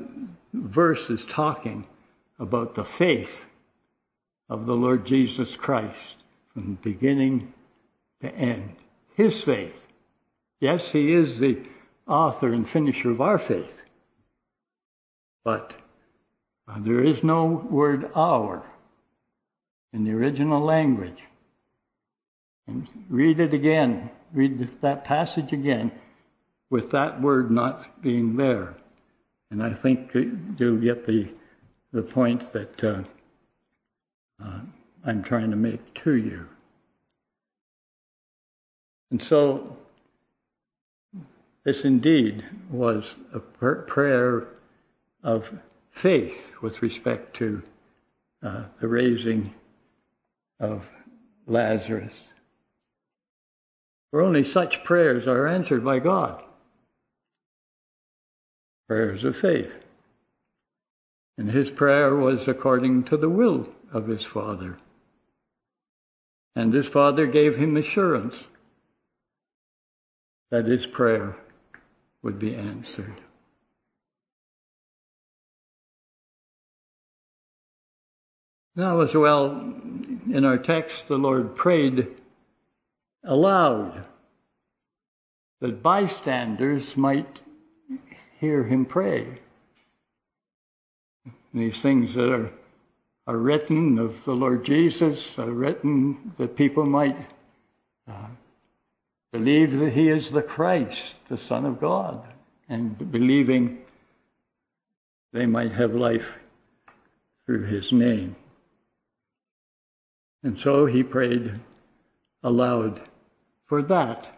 verse 0.52 1.10
is 1.10 1.24
talking 1.24 1.86
about 2.38 2.74
the 2.74 2.84
faith 2.84 3.32
of 4.48 4.66
the 4.66 4.74
Lord 4.74 5.04
Jesus 5.04 5.56
Christ 5.56 6.16
from 6.52 6.78
beginning 6.82 7.52
to 8.20 8.32
end. 8.32 8.76
His 9.14 9.42
faith. 9.42 9.80
Yes, 10.60 10.86
He 10.88 11.12
is 11.12 11.38
the 11.38 11.58
author 12.06 12.52
and 12.52 12.68
finisher 12.68 13.10
of 13.10 13.20
our 13.20 13.38
faith. 13.38 13.81
But 15.44 15.74
uh, 16.68 16.78
there 16.80 17.02
is 17.02 17.22
no 17.22 17.44
word 17.70 18.10
our 18.14 18.62
in 19.92 20.04
the 20.04 20.12
original 20.12 20.60
language. 20.60 21.18
And 22.66 22.86
read 23.08 23.40
it 23.40 23.52
again. 23.52 24.10
Read 24.32 24.68
that 24.80 25.04
passage 25.04 25.52
again 25.52 25.92
with 26.70 26.90
that 26.92 27.20
word 27.20 27.50
not 27.50 28.02
being 28.02 28.36
there. 28.36 28.74
And 29.50 29.62
I 29.62 29.74
think 29.74 30.10
you'll 30.14 30.78
get 30.78 31.06
the, 31.06 31.28
the 31.92 32.02
point 32.02 32.50
that 32.54 32.82
uh, 32.82 33.02
uh, 34.42 34.60
I'm 35.04 35.22
trying 35.22 35.50
to 35.50 35.56
make 35.56 35.92
to 36.04 36.14
you. 36.14 36.46
And 39.10 39.22
so, 39.22 39.76
this 41.64 41.84
indeed 41.84 42.42
was 42.70 43.04
a 43.34 43.40
prayer 43.40 44.48
of 45.22 45.46
faith 45.92 46.52
with 46.60 46.82
respect 46.82 47.36
to 47.36 47.62
uh, 48.42 48.64
the 48.80 48.88
raising 48.88 49.54
of 50.58 50.84
Lazarus. 51.46 52.14
For 54.10 54.20
only 54.20 54.44
such 54.44 54.84
prayers 54.84 55.26
are 55.26 55.46
answered 55.46 55.84
by 55.84 55.98
God. 55.98 56.42
Prayers 58.88 59.24
of 59.24 59.36
faith. 59.36 59.72
And 61.38 61.50
his 61.50 61.70
prayer 61.70 62.14
was 62.14 62.46
according 62.46 63.04
to 63.04 63.16
the 63.16 63.30
will 63.30 63.68
of 63.92 64.06
his 64.06 64.22
Father. 64.22 64.78
And 66.54 66.74
his 66.74 66.86
Father 66.86 67.26
gave 67.26 67.56
him 67.56 67.76
assurance 67.76 68.36
that 70.50 70.66
his 70.66 70.86
prayer 70.86 71.36
would 72.22 72.38
be 72.38 72.54
answered. 72.54 73.20
Now, 78.74 79.00
as 79.00 79.14
well, 79.14 79.50
in 80.30 80.44
our 80.46 80.56
text, 80.56 81.06
the 81.06 81.18
Lord 81.18 81.54
prayed 81.54 82.08
aloud 83.22 84.06
that 85.60 85.82
bystanders 85.82 86.96
might 86.96 87.40
hear 88.40 88.64
him 88.64 88.86
pray. 88.86 89.40
These 91.52 91.78
things 91.82 92.14
that 92.14 92.32
are, 92.32 92.50
are 93.26 93.36
written 93.36 93.98
of 93.98 94.24
the 94.24 94.32
Lord 94.32 94.64
Jesus 94.64 95.38
are 95.38 95.50
written 95.50 96.32
that 96.38 96.56
people 96.56 96.86
might 96.86 97.18
uh, 98.08 98.26
believe 99.32 99.78
that 99.78 99.92
he 99.92 100.08
is 100.08 100.30
the 100.30 100.42
Christ, 100.42 101.14
the 101.28 101.36
Son 101.36 101.66
of 101.66 101.78
God, 101.78 102.26
and 102.70 103.12
believing 103.12 103.82
they 105.34 105.44
might 105.44 105.72
have 105.72 105.94
life 105.94 106.26
through 107.44 107.64
his 107.66 107.92
name. 107.92 108.34
And 110.42 110.58
so 110.58 110.86
he 110.86 111.02
prayed 111.02 111.60
aloud 112.42 113.00
for 113.66 113.82
that, 113.82 114.28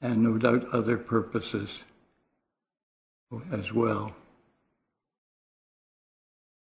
and 0.00 0.22
no 0.22 0.38
doubt 0.38 0.68
other 0.72 0.98
purposes 0.98 1.70
as 3.52 3.72
well. 3.72 4.14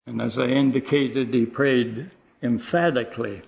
And 0.08 0.22
as 0.22 0.40
I 0.40 0.48
indicated, 0.48 1.34
he 1.34 1.46
prayed 1.46 2.10
emphatically. 2.42 3.44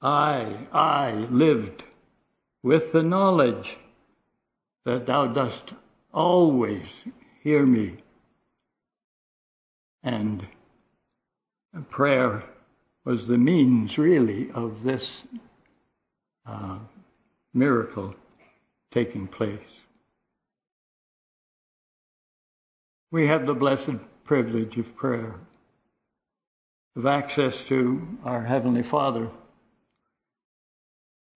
I, 0.00 0.66
I 0.72 1.12
lived 1.30 1.84
with 2.62 2.92
the 2.92 3.02
knowledge 3.02 3.76
that 4.84 5.06
thou 5.06 5.26
dost 5.26 5.72
always 6.12 6.86
hear 7.42 7.66
me. 7.66 7.98
And 10.02 10.46
prayer 11.82 12.42
was 13.04 13.26
the 13.26 13.38
means, 13.38 13.98
really, 13.98 14.50
of 14.52 14.82
this 14.82 15.22
uh, 16.44 16.78
miracle 17.54 18.14
taking 18.90 19.26
place. 19.26 19.60
We 23.10 23.26
have 23.28 23.46
the 23.46 23.54
blessed 23.54 23.98
privilege 24.24 24.76
of 24.76 24.96
prayer, 24.96 25.34
of 26.96 27.06
access 27.06 27.62
to 27.64 28.06
our 28.24 28.42
Heavenly 28.42 28.82
Father. 28.82 29.28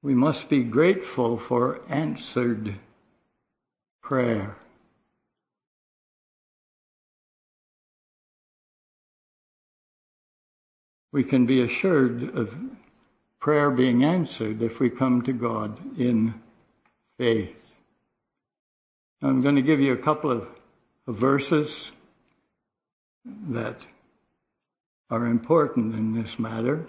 We 0.03 0.15
must 0.15 0.49
be 0.49 0.63
grateful 0.63 1.39
for 1.39 1.81
answered 1.89 2.75
prayer. 4.03 4.57
We 11.13 11.25
can 11.25 11.47
be 11.47 11.63
assured 11.63 12.37
of 12.37 12.55
prayer 13.41 13.71
being 13.71 14.05
answered 14.05 14.63
if 14.63 14.79
we 14.79 14.91
come 14.91 15.23
to 15.23 15.33
God 15.33 15.79
in 15.99 16.35
faith. 17.19 17.75
I'm 19.23 19.43
going 19.43 19.57
to 19.57 19.63
give 19.63 19.81
you 19.81 19.93
a 19.93 19.99
couple 19.99 20.31
of, 20.31 20.47
verses 21.09 21.91
that 23.49 23.77
are 25.11 25.27
important 25.27 25.93
in 25.97 26.15
this 26.15 26.39
matter. 26.39 26.87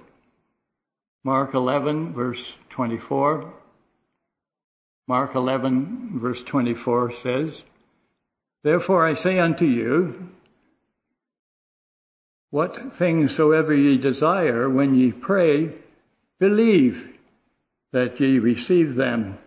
Mark 1.24 1.56
11, 1.56 2.14
verse 2.14 2.54
24. 2.70 3.52
Mark 5.08 5.34
11, 5.34 6.20
verse 6.20 6.44
24 6.44 7.14
says, 7.24 7.64
Therefore 8.62 9.08
I 9.08 9.16
say 9.16 9.40
unto 9.40 9.66
you, 9.66 10.30
what 12.52 12.98
things 12.98 13.34
soever 13.34 13.74
ye 13.74 13.98
desire 13.98 14.70
when 14.70 14.94
ye 14.94 15.12
pray, 15.12 15.74
believe 16.38 17.18
that 17.94 18.20
ye 18.20 18.40
receive 18.40 18.96
them, 18.96 19.38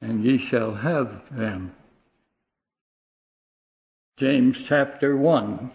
and 0.00 0.24
ye 0.24 0.38
shall 0.38 0.74
have 0.74 1.22
them. 1.30 1.74
James 4.16 4.58
chapter 4.64 5.14
1, 5.14 5.70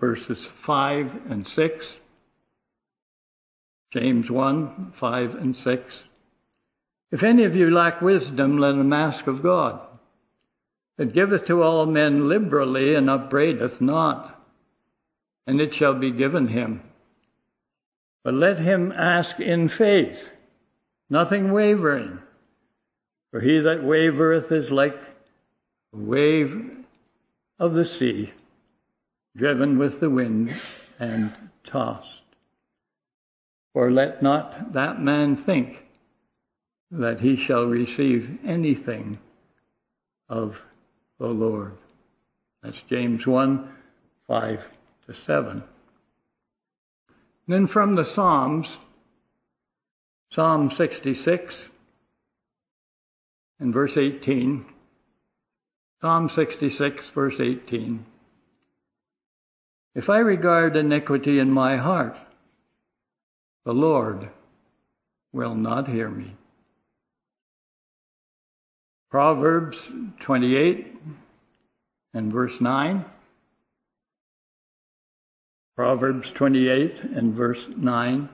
verses 0.00 0.48
5 0.62 1.30
and 1.30 1.44
6. 1.44 1.86
James 3.92 4.30
1, 4.30 4.92
5 4.94 5.34
and 5.34 5.56
6. 5.56 5.94
If 7.10 7.22
any 7.24 7.44
of 7.44 7.56
you 7.56 7.70
lack 7.70 8.00
wisdom, 8.00 8.58
let 8.58 8.76
him 8.76 8.92
ask 8.92 9.26
of 9.26 9.42
God, 9.42 9.80
that 10.98 11.12
giveth 11.12 11.46
to 11.46 11.62
all 11.62 11.86
men 11.86 12.28
liberally 12.28 12.94
and 12.94 13.10
upbraideth 13.10 13.80
not 13.80 14.33
and 15.46 15.60
it 15.60 15.74
shall 15.74 15.94
be 15.94 16.10
given 16.10 16.48
him. 16.48 16.82
But 18.22 18.34
let 18.34 18.58
him 18.58 18.92
ask 18.92 19.38
in 19.38 19.68
faith, 19.68 20.30
nothing 21.10 21.52
wavering. 21.52 22.18
For 23.30 23.40
he 23.40 23.58
that 23.60 23.82
wavereth 23.82 24.50
is 24.52 24.70
like 24.70 24.96
a 25.92 25.98
wave 25.98 26.70
of 27.58 27.74
the 27.74 27.84
sea, 27.84 28.32
driven 29.36 29.76
with 29.76 30.00
the 30.00 30.10
wind 30.10 30.54
and 30.98 31.34
tossed. 31.64 32.22
For 33.72 33.90
let 33.90 34.22
not 34.22 34.72
that 34.72 35.02
man 35.02 35.36
think 35.36 35.84
that 36.90 37.20
he 37.20 37.36
shall 37.36 37.66
receive 37.66 38.38
anything 38.44 39.18
of 40.28 40.62
the 41.18 41.26
Lord. 41.26 41.76
That's 42.62 42.80
James 42.82 43.26
1 43.26 43.68
5 44.28 44.64
to 45.06 45.14
7. 45.14 45.62
Then 47.46 47.66
from 47.66 47.94
the 47.94 48.04
Psalms, 48.04 48.68
Psalm 50.32 50.70
66 50.70 51.54
and 53.60 53.72
verse 53.72 53.96
18. 53.96 54.64
Psalm 56.00 56.28
66, 56.28 57.08
verse 57.14 57.36
18. 57.38 58.04
If 59.94 60.10
I 60.10 60.18
regard 60.18 60.76
iniquity 60.76 61.38
in 61.38 61.50
my 61.50 61.76
heart, 61.76 62.16
the 63.64 63.72
Lord 63.72 64.28
will 65.32 65.54
not 65.54 65.88
hear 65.88 66.10
me. 66.10 66.36
Proverbs 69.10 69.78
28 70.20 70.94
and 72.12 72.32
verse 72.32 72.60
9. 72.60 73.04
Proverbs 75.76 76.30
28 76.30 77.02
and 77.02 77.34
verse 77.34 77.66
9. 77.76 78.28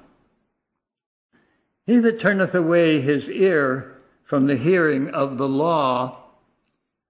He 1.86 1.98
that 1.98 2.20
turneth 2.20 2.54
away 2.54 3.00
his 3.00 3.28
ear 3.28 3.96
from 4.24 4.46
the 4.46 4.56
hearing 4.56 5.08
of 5.08 5.38
the 5.38 5.48
law, 5.48 6.18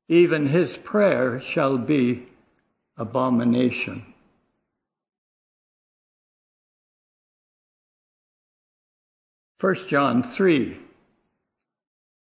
even 0.08 0.46
his 0.46 0.76
prayer 0.76 1.40
shall 1.40 1.76
be 1.76 2.28
abomination. 2.96 4.14
First 9.58 9.88
John 9.88 10.22
3, 10.22 10.78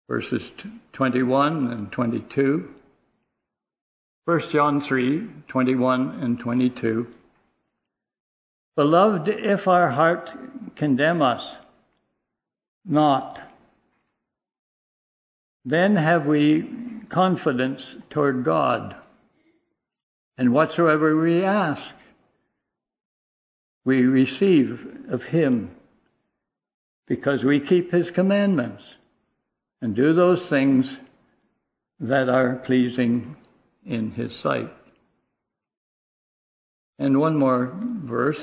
verses 0.08 0.50
21 0.92 1.72
and 1.72 1.92
22. 1.92 2.74
First 4.26 4.50
John 4.50 4.80
3, 4.80 5.28
21 5.48 6.20
and 6.20 6.38
22. 6.38 7.06
Beloved, 8.76 9.28
if 9.28 9.68
our 9.68 9.88
heart 9.88 10.32
condemn 10.74 11.22
us 11.22 11.46
not, 12.84 13.40
then 15.64 15.96
have 15.96 16.26
we 16.26 16.68
confidence 17.08 17.94
toward 18.10 18.44
God. 18.44 18.96
And 20.36 20.52
whatsoever 20.52 21.16
we 21.16 21.44
ask, 21.44 21.82
we 23.84 24.02
receive 24.02 25.04
of 25.08 25.22
Him 25.22 25.70
because 27.06 27.44
we 27.44 27.60
keep 27.60 27.92
His 27.92 28.10
commandments 28.10 28.96
and 29.80 29.94
do 29.94 30.12
those 30.12 30.46
things 30.46 30.96
that 32.00 32.28
are 32.28 32.56
pleasing 32.56 33.36
in 33.86 34.10
His 34.10 34.34
sight. 34.34 34.72
And 36.98 37.18
one 37.20 37.36
more 37.36 37.72
verse, 38.04 38.40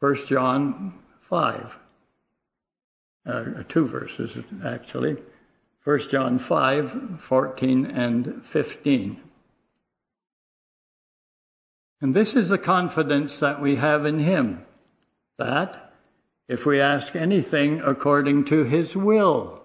1 0.00 0.26
John 0.26 0.94
5. 1.28 1.76
Uh, 3.26 3.44
two 3.68 3.86
verses, 3.86 4.30
actually. 4.64 5.16
1 5.84 6.10
John 6.10 6.38
5, 6.38 7.20
14 7.20 7.86
and 7.86 8.44
15. 8.46 9.20
And 12.00 12.14
this 12.14 12.34
is 12.34 12.48
the 12.48 12.58
confidence 12.58 13.38
that 13.40 13.60
we 13.60 13.76
have 13.76 14.06
in 14.06 14.18
Him, 14.18 14.64
that 15.38 15.92
if 16.48 16.64
we 16.64 16.80
ask 16.80 17.14
anything 17.16 17.80
according 17.80 18.46
to 18.46 18.64
His 18.64 18.94
will, 18.94 19.62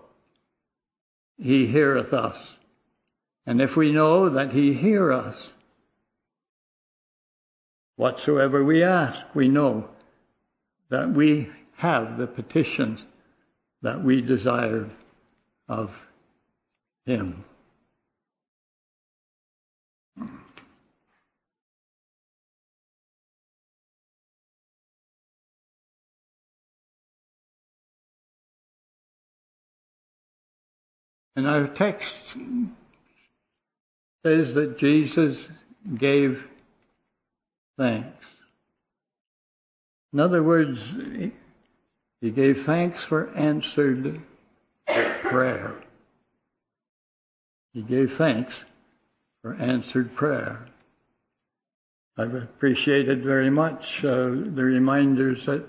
He 1.37 1.67
heareth 1.67 2.13
us. 2.13 2.37
And 3.45 3.61
if 3.61 3.75
we 3.75 3.91
know 3.91 4.29
that 4.29 4.51
He 4.51 4.73
hear 4.73 5.11
us, 5.11 5.49
whatsoever 7.95 8.63
we 8.63 8.83
ask, 8.83 9.23
we 9.33 9.47
know 9.47 9.89
that 10.89 11.11
we 11.11 11.49
have 11.77 12.17
the 12.17 12.27
petitions 12.27 13.05
that 13.81 14.03
we 14.03 14.21
desired 14.21 14.89
of 15.67 16.01
Him. 17.05 17.43
And 31.35 31.47
our 31.47 31.67
text 31.67 32.13
says 34.23 34.53
that 34.53 34.77
Jesus 34.77 35.37
gave 35.97 36.47
thanks. 37.77 38.25
In 40.11 40.19
other 40.19 40.43
words, 40.43 40.79
he 42.21 42.31
gave 42.31 42.63
thanks 42.65 43.03
for 43.03 43.29
answered 43.35 44.21
prayer. 44.85 45.73
He 47.73 47.81
gave 47.81 48.13
thanks 48.13 48.53
for 49.41 49.55
answered 49.55 50.15
prayer. 50.15 50.67
I've 52.17 52.35
appreciated 52.35 53.23
very 53.23 53.49
much 53.49 54.05
uh, 54.05 54.29
the 54.29 54.63
reminders 54.63 55.47
at 55.49 55.65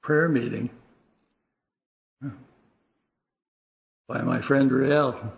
prayer 0.00 0.28
meeting 0.28 0.70
by 4.08 4.22
my 4.22 4.40
friend 4.40 4.70
Riel. 4.70 5.32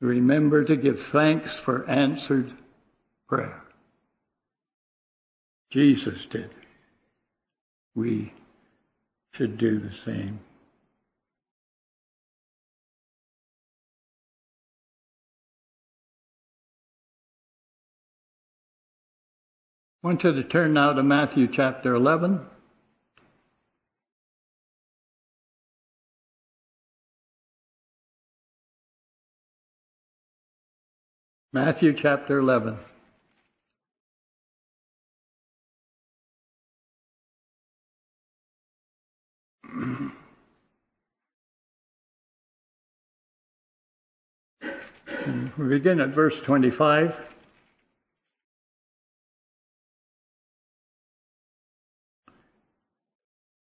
Remember 0.00 0.62
to 0.62 0.76
give 0.76 1.02
thanks 1.02 1.54
for 1.54 1.88
answered 1.90 2.52
prayer. 3.28 3.64
Jesus 5.70 6.24
did. 6.26 6.50
We 7.94 8.32
should 9.32 9.58
do 9.58 9.78
the 9.78 9.92
same. 9.92 10.40
I 20.02 20.06
want 20.06 20.24
you 20.24 20.32
to 20.32 20.44
turn 20.44 20.72
now 20.72 20.92
to 20.92 21.02
Matthew 21.02 21.48
chapter 21.48 21.94
11. 21.94 22.40
Matthew 31.52 31.92
chapter 31.94 32.38
11. 32.38 32.78
We 45.58 45.68
begin 45.68 46.00
at 46.00 46.08
verse 46.10 46.40
25. 46.40 47.16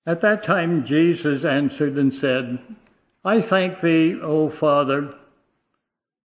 At 0.06 0.22
that 0.22 0.44
time, 0.44 0.86
Jesus 0.86 1.44
answered 1.44 1.98
and 1.98 2.14
said, 2.14 2.60
I 3.24 3.42
thank 3.42 3.82
thee, 3.82 4.20
O 4.22 4.50
Father, 4.50 5.14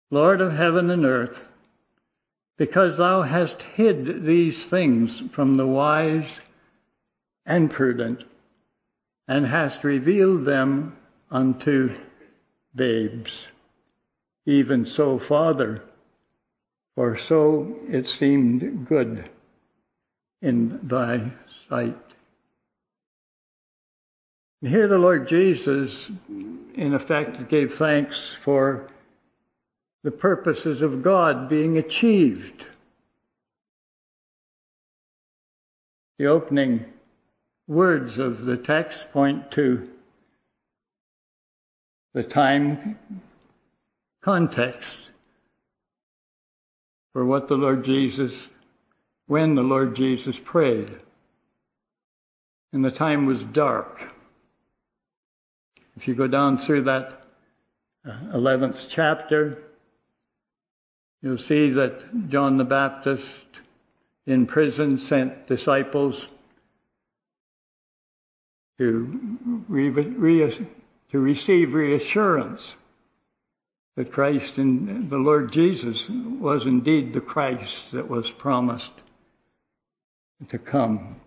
Lord 0.10 0.42
of 0.42 0.54
heaven 0.54 0.90
and 0.90 1.06
earth, 1.06 1.40
because 2.58 2.98
thou 2.98 3.22
hast 3.22 3.62
hid 3.62 4.26
these 4.26 4.66
things 4.66 5.22
from 5.32 5.56
the 5.56 5.68
wise 5.68 6.28
and 7.46 7.72
prudent, 7.72 8.24
and 9.32 9.46
hast 9.46 9.86
revealed 9.86 10.44
them 10.44 10.94
unto 11.32 11.96
babes. 12.76 13.32
Even 14.46 14.86
so, 14.86 15.18
Father, 15.18 15.82
for 16.96 17.18
so 17.18 17.80
it 17.90 18.10
seemed 18.10 18.86
good 18.90 19.30
in 20.42 20.78
thy 20.84 21.32
sight. 21.70 21.96
Here, 24.60 24.90
the 24.90 24.98
Lord 24.98 25.30
Jesus, 25.30 26.12
in 26.76 26.94
effect, 26.94 27.48
gave 27.48 27.76
thanks 27.76 28.36
for 28.42 28.90
the 30.04 30.12
purposes 30.12 30.82
of 30.82 31.04
God 31.04 31.48
being 31.48 31.78
achieved. 31.78 32.66
The 36.20 36.26
opening 36.26 36.84
words 37.72 38.18
of 38.18 38.44
the 38.44 38.58
text 38.58 39.00
point 39.14 39.50
to 39.50 39.88
the 42.14 42.22
time 42.22 43.00
context 44.22 44.90
for 47.14 47.26
what 47.26 47.48
the 47.48 47.56
Lord 47.56 47.86
Jesus, 47.86 48.34
when 49.28 49.56
the 49.56 49.62
Lord 49.62 49.96
Jesus 49.96 50.36
prayed. 50.38 50.92
And 52.74 52.84
the 52.84 52.92
time 52.92 53.26
was 53.26 53.42
dark. 53.42 54.02
If 55.96 56.10
you 56.10 56.14
go 56.14 56.28
down 56.28 56.58
through 56.58 56.84
that 56.84 57.22
11th 58.06 58.84
uh, 58.84 58.88
chapter, 58.90 59.64
you'll 61.22 61.38
see 61.38 61.70
that 61.70 62.28
John 62.28 62.58
the 62.58 62.66
Baptist 62.66 63.26
in 64.26 64.46
prison 64.46 64.98
sent 64.98 65.48
disciples 65.48 66.28
to, 68.82 69.38
re- 69.68 69.90
re- 69.90 70.68
to 71.12 71.20
receive 71.20 71.76
reassurance 71.76 72.74
that 73.96 74.12
Christ 74.12 74.58
and 74.58 75.08
the 75.08 75.20
Lord 75.20 75.52
Jesus 75.52 76.04
was 76.10 76.66
indeed 76.66 77.14
the 77.14 77.22
Christ 77.22 77.92
that 77.92 78.08
was 78.08 78.32
promised 78.32 78.90
to 80.50 80.58
come. 80.58 81.18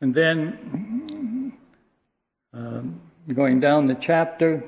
And 0.00 0.12
then, 0.12 1.52
um, 2.52 3.00
going 3.32 3.60
down 3.60 3.86
the 3.86 3.94
chapter, 3.94 4.64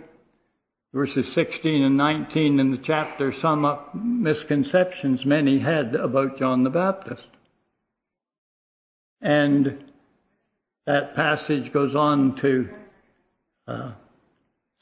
verses 0.93 1.27
16 1.33 1.83
and 1.83 1.97
19 1.97 2.61
in 2.61 2.71
the 2.71 2.79
chapter 2.79 3.33
sum 3.33 3.65
up 3.65 3.93
misconceptions 3.93 5.27
many 5.27 5.59
had 5.59 5.97
about 5.97 6.39
John 6.39 6.63
the 6.63 6.71
Baptist. 6.71 7.27
And 9.21 9.91
that 10.87 11.15
passage 11.15 11.73
goes 11.73 11.95
on 11.95 12.37
to 12.37 12.69
uh, 13.67 13.93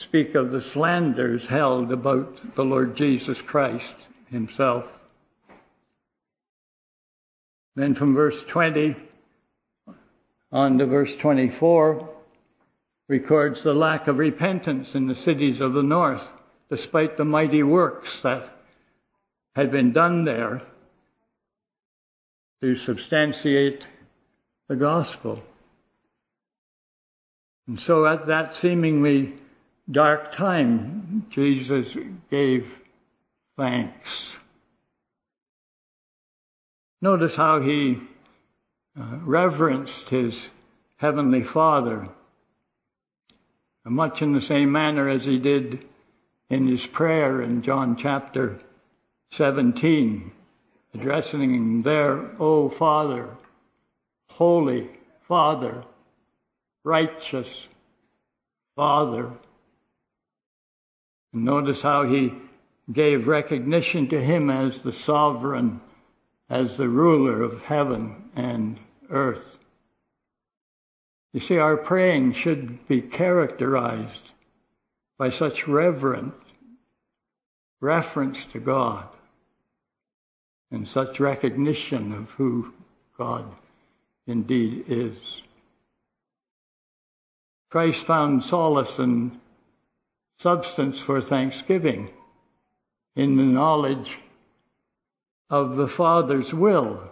speak 0.01 0.35
of 0.35 0.51
the 0.51 0.61
slanders 0.61 1.47
held 1.47 1.93
about 1.93 2.55
the 2.57 2.65
Lord 2.65 2.97
Jesus 2.97 3.41
Christ 3.41 3.95
himself. 4.31 4.85
Then 7.77 7.95
from 7.95 8.15
verse 8.15 8.43
20 8.49 8.97
on 10.51 10.79
to 10.79 10.87
verse 10.87 11.15
24 11.17 12.09
records 13.09 13.63
the 13.63 13.75
lack 13.75 14.09
of 14.09 14.19
repentance 14.19 14.95
in 14.95 15.07
the 15.07 15.15
cities 15.15 15.61
of 15.61 15.73
the 15.73 15.83
north, 15.83 16.27
despite 16.69 17.17
the 17.17 17.25
mighty 17.25 17.63
works 17.63 18.23
that 18.23 18.49
had 19.55 19.71
been 19.71 19.93
done 19.93 20.25
there. 20.25 20.63
to 22.61 22.77
substantiate 22.77 23.85
the 24.69 24.77
gospel. 24.77 25.43
And 27.67 27.79
so 27.79 28.07
at 28.07 28.27
that 28.27 28.55
seemingly 28.55 29.35
dark 29.91 30.33
time, 30.33 31.27
Jesus 31.31 31.97
gave 32.31 32.67
thanks. 33.57 34.33
Notice 37.01 37.35
how 37.35 37.61
he 37.61 38.01
uh, 38.99 39.19
reverenced 39.23 40.09
his 40.09 40.37
heavenly 40.97 41.43
Father, 41.43 42.09
much 43.85 44.23
in 44.23 44.33
the 44.33 44.41
same 44.41 44.71
manner 44.71 45.09
as 45.09 45.25
he 45.25 45.39
did 45.39 45.85
in 46.49 46.69
his 46.69 46.87
prayer 46.87 47.43
in 47.43 47.63
John 47.63 47.97
chapter 47.97 48.61
17, 49.33 50.31
addressing 50.95 51.55
him 51.55 51.83
there, 51.83 52.31
O 52.39 52.69
Father, 52.69 53.29
Holy 54.29 54.91
Father, 55.27 55.83
righteous 56.85 57.49
Father. 58.77 59.31
Notice 61.33 61.81
how 61.81 62.05
he 62.05 62.35
gave 62.93 63.27
recognition 63.27 64.09
to 64.09 64.21
him 64.21 64.51
as 64.51 64.81
the 64.81 64.93
sovereign, 64.93 65.81
as 66.51 66.77
the 66.77 66.89
ruler 66.89 67.43
of 67.43 67.63
heaven 67.63 68.31
and 68.35 68.79
earth. 69.11 69.59
You 71.33 71.41
see, 71.41 71.59
our 71.59 71.77
praying 71.77 72.35
should 72.35 72.87
be 72.89 73.01
characterized 73.01 74.31
by 75.19 75.31
such 75.31 75.67
reverent 75.69 76.35
reference 77.81 78.45
to 78.53 78.61
God 78.61 79.09
and 80.71 80.87
such 80.87 81.21
recognition 81.21 82.13
of 82.13 82.31
who 82.31 82.73
God 83.17 83.45
indeed 84.27 84.85
is. 84.89 85.17
Christ 87.73 88.05
found 88.05 88.45
solace 88.45 88.99
and 88.99 89.41
substance 90.41 91.01
for 91.01 91.23
thanksgiving 91.23 92.11
in 93.17 93.39
the 93.39 93.45
knowledge 93.45 94.19
of 95.49 95.77
the 95.77 95.89
Father's 95.89 96.53
will, 96.53 97.03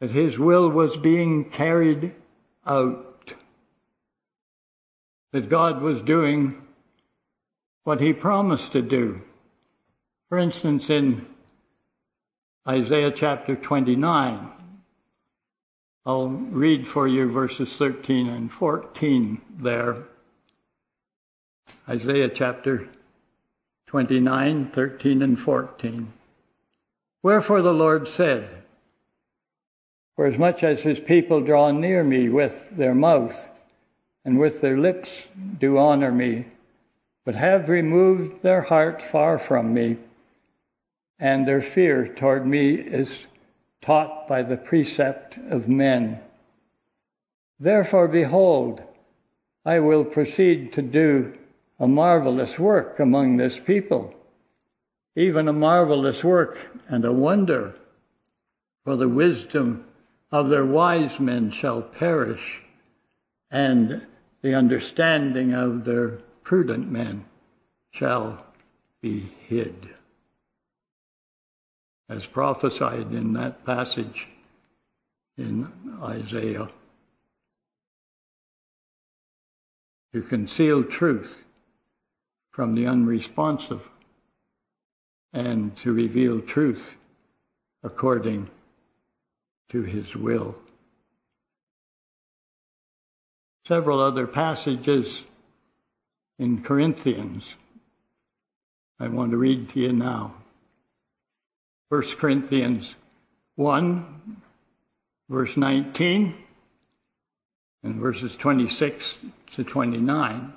that 0.00 0.10
his 0.10 0.36
will 0.36 0.68
was 0.68 0.96
being 0.96 1.48
carried 1.48 2.12
out, 2.66 3.34
that 5.30 5.48
God 5.48 5.80
was 5.80 6.02
doing 6.02 6.60
what 7.84 8.00
he 8.00 8.12
promised 8.12 8.72
to 8.72 8.82
do. 8.82 9.22
For 10.28 10.38
instance, 10.38 10.90
in 10.90 11.24
Isaiah 12.66 13.12
chapter 13.12 13.54
29, 13.54 14.50
I'll 16.06 16.28
read 16.28 16.86
for 16.86 17.08
you 17.08 17.28
verses 17.32 17.72
13 17.72 18.28
and 18.28 18.52
14 18.52 19.40
there. 19.58 20.04
Isaiah 21.88 22.28
chapter 22.28 22.88
29, 23.88 24.70
13 24.70 25.22
and 25.22 25.38
14. 25.38 26.12
Wherefore 27.24 27.60
the 27.60 27.74
Lord 27.74 28.06
said, 28.06 28.62
For 30.14 30.26
as 30.26 30.38
much 30.38 30.62
as 30.62 30.78
his 30.78 31.00
people 31.00 31.40
draw 31.40 31.72
near 31.72 32.04
me 32.04 32.28
with 32.28 32.54
their 32.70 32.94
mouth, 32.94 33.44
and 34.24 34.38
with 34.38 34.60
their 34.60 34.78
lips 34.78 35.10
do 35.58 35.76
honor 35.76 36.12
me, 36.12 36.46
but 37.24 37.34
have 37.34 37.68
removed 37.68 38.42
their 38.42 38.62
heart 38.62 39.02
far 39.02 39.40
from 39.40 39.74
me, 39.74 39.96
and 41.18 41.48
their 41.48 41.62
fear 41.62 42.06
toward 42.06 42.46
me 42.46 42.74
is 42.74 43.10
taught 43.82 44.26
by 44.26 44.42
the 44.42 44.56
precept 44.56 45.38
of 45.50 45.68
men. 45.68 46.20
Therefore, 47.60 48.08
behold, 48.08 48.82
I 49.64 49.80
will 49.80 50.04
proceed 50.04 50.72
to 50.74 50.82
do 50.82 51.36
a 51.78 51.86
marvelous 51.86 52.58
work 52.58 53.00
among 53.00 53.36
this 53.36 53.58
people, 53.58 54.14
even 55.14 55.48
a 55.48 55.52
marvelous 55.52 56.22
work 56.22 56.58
and 56.88 57.04
a 57.04 57.12
wonder, 57.12 57.74
for 58.84 58.96
the 58.96 59.08
wisdom 59.08 59.84
of 60.30 60.48
their 60.48 60.66
wise 60.66 61.18
men 61.18 61.50
shall 61.50 61.82
perish, 61.82 62.62
and 63.50 64.06
the 64.42 64.54
understanding 64.54 65.54
of 65.54 65.84
their 65.84 66.18
prudent 66.44 66.90
men 66.90 67.24
shall 67.90 68.44
be 69.00 69.32
hid 69.48 69.95
as 72.08 72.24
prophesied 72.26 73.12
in 73.12 73.32
that 73.32 73.64
passage 73.64 74.28
in 75.36 75.70
Isaiah. 76.02 76.68
To 80.12 80.22
conceal 80.22 80.84
truth 80.84 81.36
from 82.52 82.74
the 82.74 82.86
unresponsive 82.86 83.82
and 85.32 85.76
to 85.78 85.92
reveal 85.92 86.40
truth 86.40 86.92
according 87.82 88.48
to 89.68 89.82
his 89.82 90.14
will. 90.14 90.54
Several 93.66 94.00
other 94.00 94.26
passages 94.26 95.22
in 96.38 96.62
Corinthians 96.62 97.54
I 98.98 99.08
want 99.08 99.32
to 99.32 99.36
read 99.36 99.68
to 99.70 99.80
you 99.80 99.92
now. 99.92 100.34
1 101.88 102.02
Corinthians 102.16 102.96
1, 103.54 104.42
verse 105.28 105.56
19, 105.56 106.34
and 107.84 107.94
verses 108.00 108.34
26 108.34 109.14
to 109.54 109.62
29. 109.62 110.52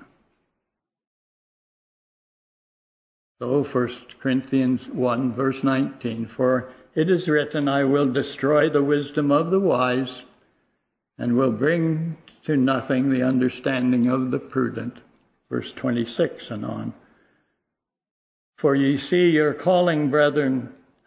So 3.37 3.63
1 3.63 3.89
Corinthians 4.19 4.87
1, 4.87 5.33
verse 5.33 5.63
19, 5.63 6.25
for 6.25 6.71
it 6.95 7.11
is 7.11 7.27
written, 7.27 7.67
I 7.67 7.83
will 7.83 8.11
destroy 8.11 8.69
the 8.69 8.83
wisdom 8.83 9.31
of 9.31 9.51
the 9.51 9.59
wise 9.59 10.23
and 11.19 11.37
will 11.37 11.51
bring 11.51 12.17
to 12.45 12.57
nothing 12.57 13.11
the 13.11 13.21
understanding 13.21 14.07
of 14.07 14.31
the 14.31 14.39
prudent. 14.39 14.97
Verse 15.51 15.71
26 15.73 16.49
and 16.49 16.65
on. 16.65 16.93
For 18.57 18.75
ye 18.75 18.97
see 18.97 19.29
your 19.29 19.53
calling, 19.53 20.09
brethren, 20.09 20.73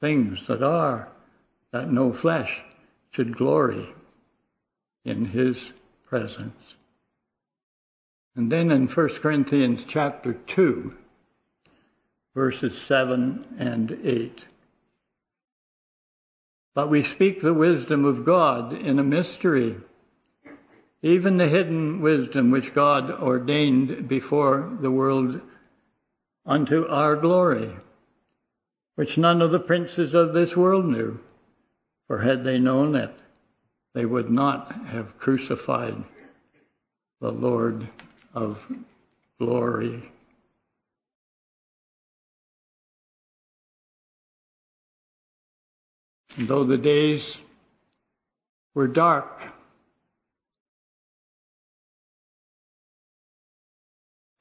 things 0.00 0.46
that 0.46 0.62
are, 0.62 1.08
that 1.72 1.90
no 1.90 2.12
flesh 2.12 2.60
should 3.10 3.36
glory 3.36 3.88
in 5.04 5.24
his 5.24 5.56
presence. 6.08 6.74
And 8.34 8.52
then 8.52 8.70
in 8.70 8.86
1 8.86 9.08
Corinthians 9.20 9.84
chapter 9.88 10.34
2, 10.34 10.94
verses 12.34 12.76
7 12.82 13.56
and 13.58 13.98
8. 14.04 14.44
But 16.74 16.90
we 16.90 17.02
speak 17.02 17.40
the 17.40 17.54
wisdom 17.54 18.04
of 18.04 18.26
God 18.26 18.74
in 18.74 18.98
a 18.98 19.04
mystery, 19.04 19.76
even 21.00 21.38
the 21.38 21.48
hidden 21.48 22.02
wisdom 22.02 22.50
which 22.50 22.74
God 22.74 23.10
ordained 23.10 24.06
before 24.08 24.76
the 24.82 24.90
world 24.90 25.40
unto 26.44 26.86
our 26.86 27.16
glory 27.16 27.74
which 28.96 29.18
none 29.18 29.42
of 29.42 29.52
the 29.52 29.60
princes 29.60 30.14
of 30.14 30.32
this 30.32 30.56
world 30.56 30.86
knew. 30.86 31.20
For 32.08 32.18
had 32.18 32.44
they 32.44 32.58
known 32.58 32.94
it, 32.94 33.12
they 33.94 34.04
would 34.04 34.30
not 34.30 34.72
have 34.86 35.18
crucified 35.18 36.02
the 37.20 37.30
Lord 37.30 37.88
of 38.34 38.58
glory. 39.38 40.10
And 46.36 46.48
though 46.48 46.64
the 46.64 46.78
days 46.78 47.36
were 48.74 48.88
dark, 48.88 49.42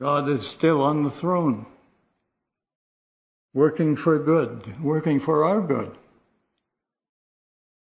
God 0.02 0.30
is 0.30 0.46
still 0.46 0.82
on 0.82 1.04
the 1.04 1.12
throne 1.12 1.66
working 3.56 3.96
for 3.96 4.20
good, 4.20 4.84
working 4.84 5.20
for 5.20 5.46
our 5.46 5.62
good. 5.62 5.98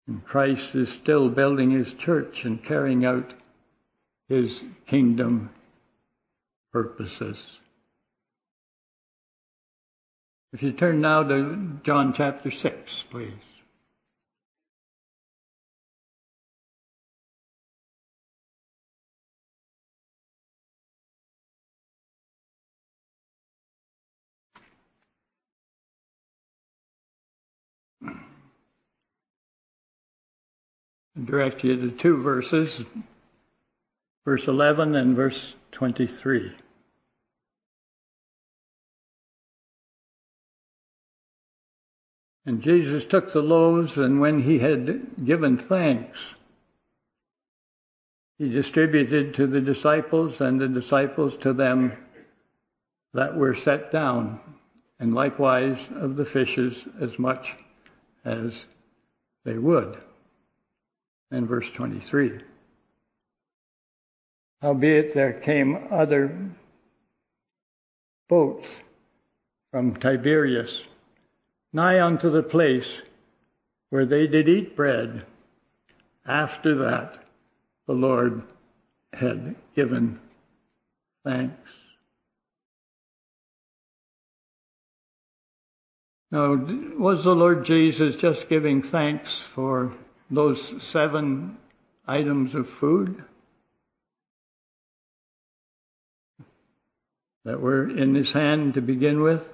And 0.09 0.24
Christ 0.24 0.74
is 0.74 0.88
still 0.88 1.28
building 1.28 1.70
his 1.70 1.92
church 1.94 2.44
and 2.44 2.64
carrying 2.64 3.04
out 3.04 3.35
his 4.28 4.62
kingdom 4.87 5.50
purposes. 6.72 7.38
If 10.54 10.62
you 10.62 10.72
turn 10.72 11.02
now 11.02 11.22
to 11.22 11.78
John 11.85 12.14
chapter 12.14 12.50
6, 12.50 13.04
please. 13.11 13.47
Direct 31.24 31.64
you 31.64 31.76
to 31.76 31.90
two 31.90 32.22
verses, 32.22 32.83
verse 34.24 34.46
11 34.46 34.94
and 34.94 35.16
verse 35.16 35.54
23. 35.72 36.52
And 42.46 42.62
Jesus 42.62 43.04
took 43.04 43.33
the 43.33 43.42
loaves, 43.42 43.98
and 43.98 44.20
when 44.20 44.42
he 44.42 44.59
had 44.59 45.24
given 45.24 45.59
thanks, 45.59 46.18
he 48.38 48.48
distributed 48.48 49.35
to 49.35 49.46
the 49.46 49.61
disciples, 49.61 50.40
and 50.40 50.61
the 50.61 50.68
disciples 50.68 51.37
to 51.38 51.52
them 51.52 51.92
that 53.12 53.37
were 53.37 53.54
set 53.54 53.90
down, 53.90 54.40
and 54.98 55.14
likewise 55.14 55.78
of 55.96 56.16
the 56.16 56.24
fishes 56.24 56.85
as 57.00 57.18
much 57.18 57.54
as 58.24 58.54
they 59.44 59.59
would 59.59 59.98
and 61.31 61.47
verse 61.49 61.71
23. 61.71 62.41
Howbeit 64.62 65.14
there 65.14 65.35
came 65.35 65.88
other 65.91 66.51
boats 68.29 68.67
from 69.71 69.95
Tiberias, 69.97 70.83
nigh 71.73 72.01
unto 72.01 72.31
the 72.31 72.43
place 72.43 72.88
where 73.91 74.07
they 74.07 74.27
did 74.27 74.49
eat 74.49 74.75
bread. 74.75 75.25
After 76.27 76.75
that, 76.77 77.23
the 77.87 77.95
Lord 77.95 78.43
had 79.12 79.55
given 79.75 80.21
thanks. 81.25 81.71
Now, 86.31 86.55
was 86.99 87.25
the 87.25 87.35
Lord 87.35 87.64
Jesus 87.64 88.17
just 88.17 88.51
giving 88.51 88.83
thanks 88.83 89.38
for 89.38 89.95
those 90.31 90.83
seven 90.83 91.57
items 92.07 92.55
of 92.55 92.69
food 92.69 93.23
that 97.45 97.61
were 97.61 97.88
in 97.88 98.14
his 98.14 98.33
hand 98.33 98.75
to 98.75 98.81
begin 98.81 99.23
with. 99.23 99.53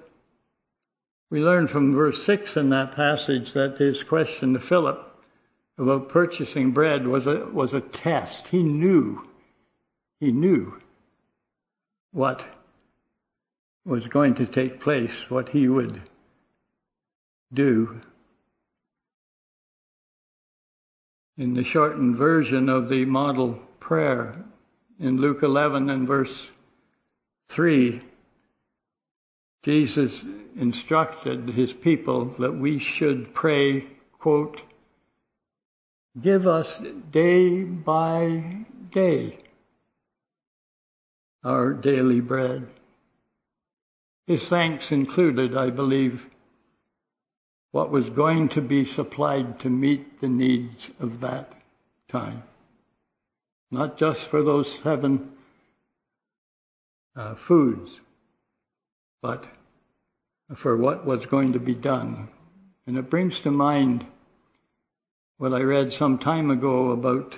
We 1.31 1.41
learn 1.41 1.69
from 1.69 1.95
verse 1.95 2.25
6 2.25 2.57
in 2.57 2.71
that 2.71 2.95
passage 2.97 3.53
that 3.55 3.79
his 3.79 4.03
question 4.03 4.55
to 4.55 4.61
Philip 4.61 5.11
about 5.79 6.09
purchasing 6.09 6.73
bread 6.73 7.07
was 7.07 7.27
a, 7.27 7.47
was 7.47 7.73
a 7.73 7.81
test. 7.81 8.49
He 8.49 8.63
knew, 8.63 9.27
he 10.21 10.33
knew 10.33 10.81
what 12.13 12.45
was 13.85 14.07
going 14.07 14.35
to 14.37 14.47
take 14.47 14.81
place, 14.81 15.29
what 15.29 15.49
he 15.49 15.69
would 15.69 16.01
do 17.53 18.01
in 21.37 21.55
the 21.55 21.65
shortened 21.65 22.17
version 22.17 22.69
of 22.69 22.89
the 22.89 23.05
model 23.05 23.55
prayer 23.81 24.37
in 25.01 25.21
Luke 25.21 25.43
11 25.43 25.91
and 25.91 26.07
verse 26.07 26.49
3, 27.49 28.01
Jesus 29.65 30.13
instructed 30.57 31.49
his 31.49 31.73
people 31.73 32.27
that 32.39 32.53
we 32.53 32.79
should 32.79 33.35
pray, 33.35 33.87
quote, 34.19 34.61
give 36.21 36.47
us 36.47 36.79
day 37.11 37.65
by 37.65 38.65
day 38.91 39.39
our 41.43 41.75
daily 41.75 42.21
bread. 42.21 42.67
His 44.27 44.49
thanks 44.49 44.91
included, 44.91 45.57
I 45.57 45.71
believe, 45.71 46.27
what 47.75 47.91
was 47.91 48.09
going 48.11 48.49
to 48.49 48.61
be 48.61 48.85
supplied 48.85 49.59
to 49.59 49.69
meet 49.69 50.21
the 50.21 50.29
needs 50.29 50.91
of 51.01 51.19
that 51.19 51.53
time. 52.07 52.41
Not 53.73 53.99
just 53.99 54.21
for 54.21 54.45
those 54.45 54.73
seven 54.85 55.33
uh, 57.17 57.35
foods, 57.35 57.91
but 59.21 59.45
for 60.55 60.77
what 60.77 61.05
was 61.05 61.27
going 61.27 61.55
to 61.55 61.59
be 61.59 61.75
done. 61.75 62.29
And 62.87 62.97
it 62.97 63.11
brings 63.11 63.41
to 63.41 63.51
mind 63.51 64.07
what 65.39 65.53
I 65.53 65.63
read 65.63 65.93
some 65.93 66.19
time 66.19 66.53
ago 66.53 66.93
about 66.93 67.37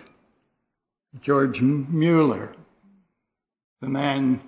George 1.23 1.63
Mueller, 1.63 2.53
the 3.81 3.89
man 3.89 4.43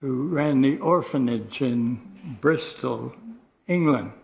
who 0.00 0.26
ran 0.26 0.62
the 0.62 0.78
orphanage 0.78 1.62
in 1.62 2.38
Bristol, 2.40 3.14
England 3.68 4.14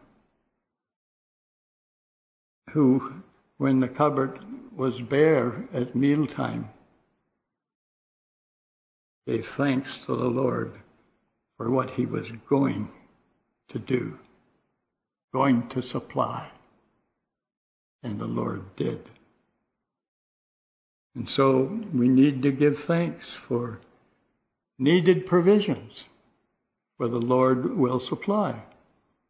who, 2.77 3.23
when 3.57 3.81
the 3.81 3.89
cupboard 3.89 4.39
was 4.77 5.01
bare 5.01 5.65
at 5.73 5.97
mealtime, 5.97 6.69
gave 9.27 9.49
thanks 9.49 9.97
to 10.05 10.15
the 10.15 10.29
Lord 10.29 10.75
for 11.57 11.71
what 11.71 11.89
he 11.89 12.05
was 12.05 12.27
going 12.51 12.91
to 13.71 13.79
do, 13.79 14.19
going 15.33 15.67
to 15.69 15.81
supply. 15.81 16.51
And 18.03 18.21
the 18.21 18.27
Lord 18.27 18.77
did. 18.77 19.09
And 21.15 21.27
so 21.27 21.81
we 21.95 22.09
need 22.11 22.43
to 22.43 22.53
give 22.53 22.85
thanks 22.85 23.27
for 23.49 23.81
needed 24.79 25.27
provisions, 25.27 26.05
for 26.99 27.09
the 27.09 27.23
Lord 27.23 27.75
will 27.79 28.01
supply. 28.01 28.63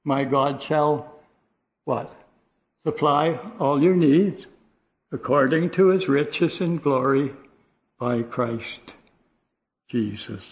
My 0.03 0.25
God 0.25 0.61
shall 0.61 1.15
what? 1.85 2.13
Supply 2.87 3.37
all 3.59 3.83
your 3.83 3.97
needs 3.97 4.47
according 5.11 5.69
to 5.69 5.89
his 5.89 6.07
riches 6.07 6.61
and 6.61 6.81
glory 6.81 7.33
by 7.99 8.23
Christ 8.23 8.79
Jesus. 9.89 10.45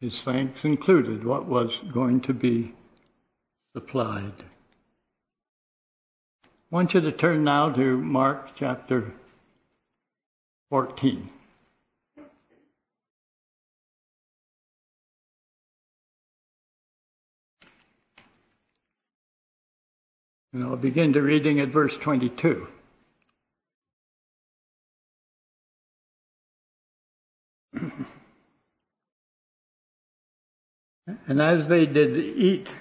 His 0.00 0.22
thanks 0.22 0.64
included 0.64 1.22
what 1.22 1.44
was 1.44 1.78
going 1.92 2.22
to 2.22 2.32
be 2.32 2.72
supplied. 3.74 4.32
I 6.42 6.48
want 6.70 6.94
you 6.94 7.02
to 7.02 7.12
turn 7.12 7.44
now 7.44 7.70
to 7.70 7.98
Mark 7.98 8.52
chapter 8.56 9.12
14. 10.70 11.28
And 20.54 20.64
I'll 20.64 20.76
begin 20.76 21.12
to 21.14 21.20
reading 21.20 21.58
at 21.58 21.70
verse 21.70 21.98
22. 21.98 22.68
and 31.26 31.42
as 31.42 31.66
they 31.66 31.86
did 31.86 32.16
eat, 32.16 32.72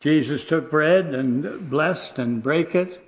Jesus 0.00 0.44
took 0.44 0.70
bread 0.70 1.06
and 1.06 1.68
blessed 1.68 2.20
and 2.20 2.40
brake 2.40 2.76
it 2.76 3.04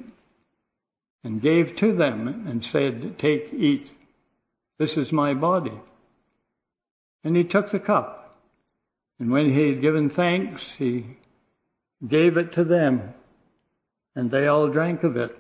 and 1.23 1.41
gave 1.41 1.77
to 1.77 1.95
them 1.95 2.49
and 2.49 2.65
said, 2.65 3.17
Take, 3.17 3.55
eat. 3.55 3.89
This 4.81 4.97
is 4.97 5.13
my 5.13 5.35
body. 5.35 5.79
And 7.23 7.37
he 7.37 7.45
took 7.45 7.71
the 7.71 7.79
cup. 7.79 8.37
And 9.21 9.31
when 9.31 9.49
he 9.51 9.69
had 9.69 9.81
given 9.81 10.11
thanks, 10.11 10.65
he 10.79 11.07
gave 12.05 12.37
it 12.37 12.51
to 12.55 12.65
them 12.65 13.15
and 14.19 14.33
they 14.33 14.49
all 14.49 14.67
drank 14.67 15.05
of 15.05 15.17
it. 15.17 15.31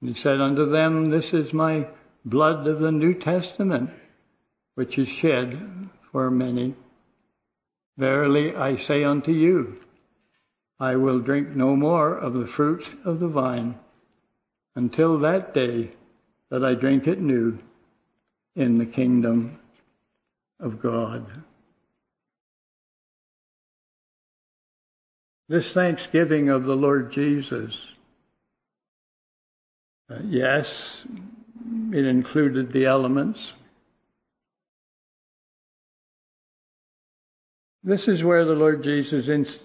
And 0.00 0.10
he 0.10 0.20
said 0.20 0.40
unto 0.40 0.68
them, 0.68 1.04
This 1.04 1.32
is 1.32 1.52
my 1.52 1.86
blood 2.24 2.66
of 2.66 2.80
the 2.80 2.90
New 2.90 3.14
Testament, 3.14 3.90
which 4.74 4.98
is 4.98 5.06
shed 5.06 5.88
for 6.10 6.28
many. 6.28 6.74
Verily 7.96 8.56
I 8.56 8.76
say 8.78 9.04
unto 9.04 9.30
you, 9.30 9.80
I 10.80 10.96
will 10.96 11.20
drink 11.20 11.50
no 11.50 11.76
more 11.76 12.18
of 12.18 12.34
the 12.34 12.48
fruit 12.48 12.84
of 13.04 13.20
the 13.20 13.28
vine 13.28 13.78
until 14.74 15.20
that 15.20 15.54
day 15.54 15.92
that 16.50 16.64
I 16.64 16.74
drink 16.74 17.06
it 17.06 17.20
new 17.20 17.60
in 18.56 18.78
the 18.78 18.86
kingdom 18.86 19.60
of 20.58 20.82
God. 20.82 21.44
This 25.52 25.70
thanksgiving 25.70 26.48
of 26.48 26.64
the 26.64 26.74
Lord 26.74 27.12
Jesus, 27.12 27.88
uh, 30.10 30.16
yes, 30.24 31.02
it 31.92 32.06
included 32.06 32.72
the 32.72 32.86
elements. 32.86 33.52
This 37.84 38.08
is 38.08 38.24
where 38.24 38.46
the 38.46 38.54
Lord 38.54 38.82
Jesus 38.82 39.28
inst- 39.28 39.60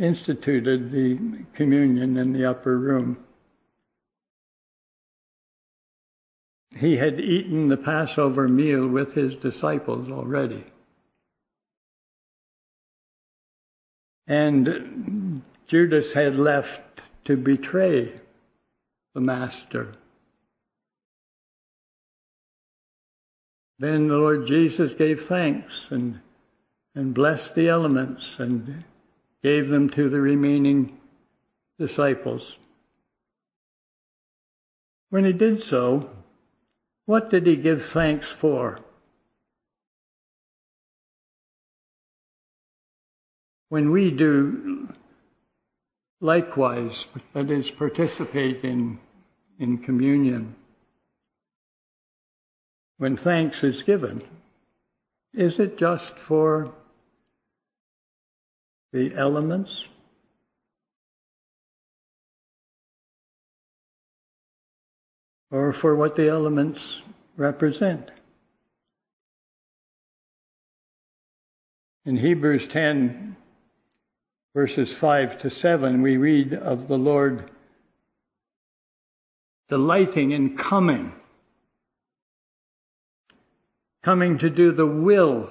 instituted 0.00 0.92
the 0.92 1.18
communion 1.54 2.18
in 2.18 2.32
the 2.32 2.48
upper 2.48 2.78
room. 2.78 3.18
He 6.76 6.96
had 6.96 7.18
eaten 7.18 7.66
the 7.66 7.76
Passover 7.76 8.46
meal 8.46 8.86
with 8.86 9.12
his 9.14 9.34
disciples 9.34 10.08
already. 10.08 10.64
And 14.26 15.42
Judas 15.66 16.12
had 16.12 16.36
left 16.38 17.02
to 17.24 17.36
betray 17.36 18.12
the 19.14 19.20
Master. 19.20 19.94
Then 23.78 24.08
the 24.08 24.16
Lord 24.16 24.46
Jesus 24.46 24.94
gave 24.94 25.26
thanks 25.26 25.86
and, 25.90 26.20
and 26.94 27.12
blessed 27.12 27.54
the 27.54 27.68
elements 27.68 28.36
and 28.38 28.84
gave 29.42 29.68
them 29.68 29.90
to 29.90 30.08
the 30.08 30.20
remaining 30.20 31.00
disciples. 31.78 32.56
When 35.10 35.24
he 35.24 35.32
did 35.32 35.62
so, 35.62 36.10
what 37.06 37.28
did 37.28 37.46
he 37.46 37.56
give 37.56 37.84
thanks 37.84 38.28
for? 38.28 38.78
When 43.72 43.90
we 43.90 44.10
do 44.10 44.86
likewise, 46.20 47.06
that 47.32 47.50
is, 47.50 47.70
participate 47.70 48.64
in, 48.64 48.98
in 49.58 49.78
communion, 49.78 50.54
when 52.98 53.16
thanks 53.16 53.64
is 53.64 53.82
given, 53.82 54.20
is 55.32 55.58
it 55.58 55.78
just 55.78 56.18
for 56.18 56.74
the 58.92 59.14
elements? 59.14 59.86
Or 65.50 65.72
for 65.72 65.96
what 65.96 66.14
the 66.14 66.28
elements 66.28 67.00
represent? 67.38 68.10
In 72.04 72.18
Hebrews 72.18 72.66
10, 72.68 73.36
verses 74.54 74.92
5 74.92 75.38
to 75.38 75.50
7, 75.50 76.02
we 76.02 76.16
read 76.16 76.52
of 76.52 76.88
the 76.88 76.98
Lord 76.98 77.50
delighting 79.68 80.32
in 80.32 80.56
coming, 80.56 81.12
coming 84.02 84.36
to 84.38 84.50
do 84.50 84.72
the 84.72 84.86
will 84.86 85.50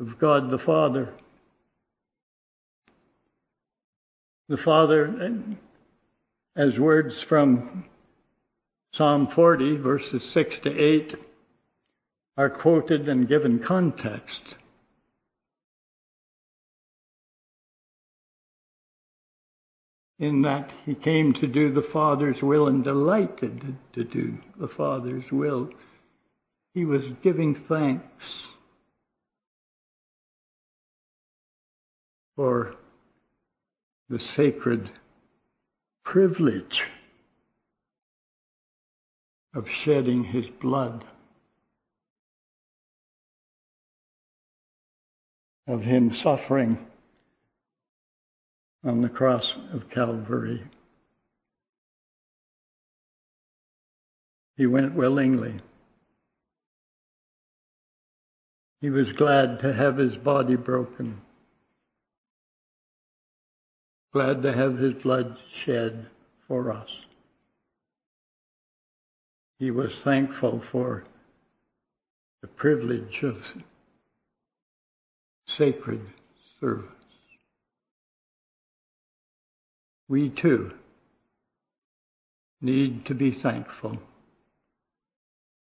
of 0.00 0.18
God 0.18 0.50
the 0.50 0.58
Father. 0.58 1.14
The 4.48 4.56
Father, 4.56 5.44
as 6.56 6.78
words 6.78 7.20
from 7.20 7.84
Psalm 8.92 9.28
40, 9.28 9.76
verses 9.76 10.24
6 10.24 10.60
to 10.60 10.76
8, 10.76 11.14
are 12.36 12.50
quoted 12.50 13.08
and 13.08 13.28
given 13.28 13.58
context. 13.60 14.42
In 20.18 20.42
that 20.42 20.72
he 20.84 20.94
came 20.94 21.32
to 21.32 21.46
do 21.46 21.70
the 21.70 21.82
Father's 21.82 22.42
will 22.42 22.66
and 22.66 22.82
delighted 22.82 23.76
to 23.92 24.04
do 24.04 24.36
the 24.56 24.68
Father's 24.68 25.30
will. 25.30 25.70
He 26.74 26.84
was 26.84 27.04
giving 27.22 27.54
thanks 27.54 28.24
for 32.34 32.74
the 34.08 34.18
sacred 34.18 34.90
privilege 36.04 36.84
of 39.54 39.68
shedding 39.68 40.24
his 40.24 40.46
blood, 40.48 41.04
of 45.66 45.82
him 45.82 46.14
suffering 46.14 46.86
on 48.84 49.00
the 49.00 49.08
cross 49.08 49.54
of 49.72 49.90
Calvary. 49.90 50.62
He 54.56 54.66
went 54.66 54.94
willingly. 54.94 55.60
He 58.80 58.90
was 58.90 59.12
glad 59.12 59.60
to 59.60 59.72
have 59.72 59.96
his 59.96 60.16
body 60.16 60.56
broken, 60.56 61.20
glad 64.12 64.42
to 64.42 64.52
have 64.52 64.78
his 64.78 64.94
blood 64.94 65.38
shed 65.52 66.06
for 66.46 66.72
us. 66.72 66.90
He 69.58 69.72
was 69.72 69.94
thankful 69.96 70.60
for 70.60 71.04
the 72.40 72.46
privilege 72.46 73.24
of 73.24 73.54
sacred 75.48 76.00
service. 76.60 76.97
We 80.08 80.30
too 80.30 80.72
need 82.60 83.04
to 83.04 83.14
be 83.14 83.30
thankful 83.30 83.98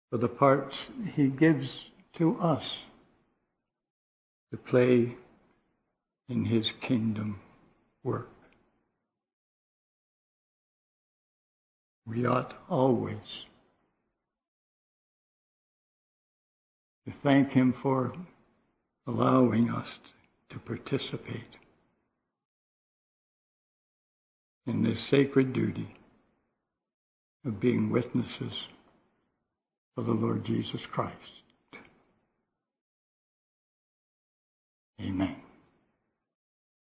for 0.09 0.17
the 0.17 0.27
parts 0.27 0.87
He 1.15 1.27
gives 1.27 1.89
to 2.13 2.37
us 2.39 2.77
to 4.51 4.57
play 4.57 5.15
in 6.29 6.45
His 6.45 6.71
kingdom 6.81 7.39
work. 8.03 8.29
We 12.05 12.25
ought 12.25 12.53
always 12.69 13.45
to 17.07 17.13
thank 17.23 17.51
Him 17.51 17.73
for 17.73 18.13
allowing 19.07 19.71
us 19.71 19.87
to 20.49 20.59
participate 20.59 21.62
in 24.67 24.83
this 24.83 24.99
sacred 25.01 25.53
duty 25.53 25.95
of 27.45 27.59
being 27.59 27.89
witnesses 27.89 28.67
for 29.95 30.03
the 30.03 30.13
Lord 30.13 30.45
Jesus 30.45 30.85
Christ. 30.85 31.43
Amen. 35.01 35.35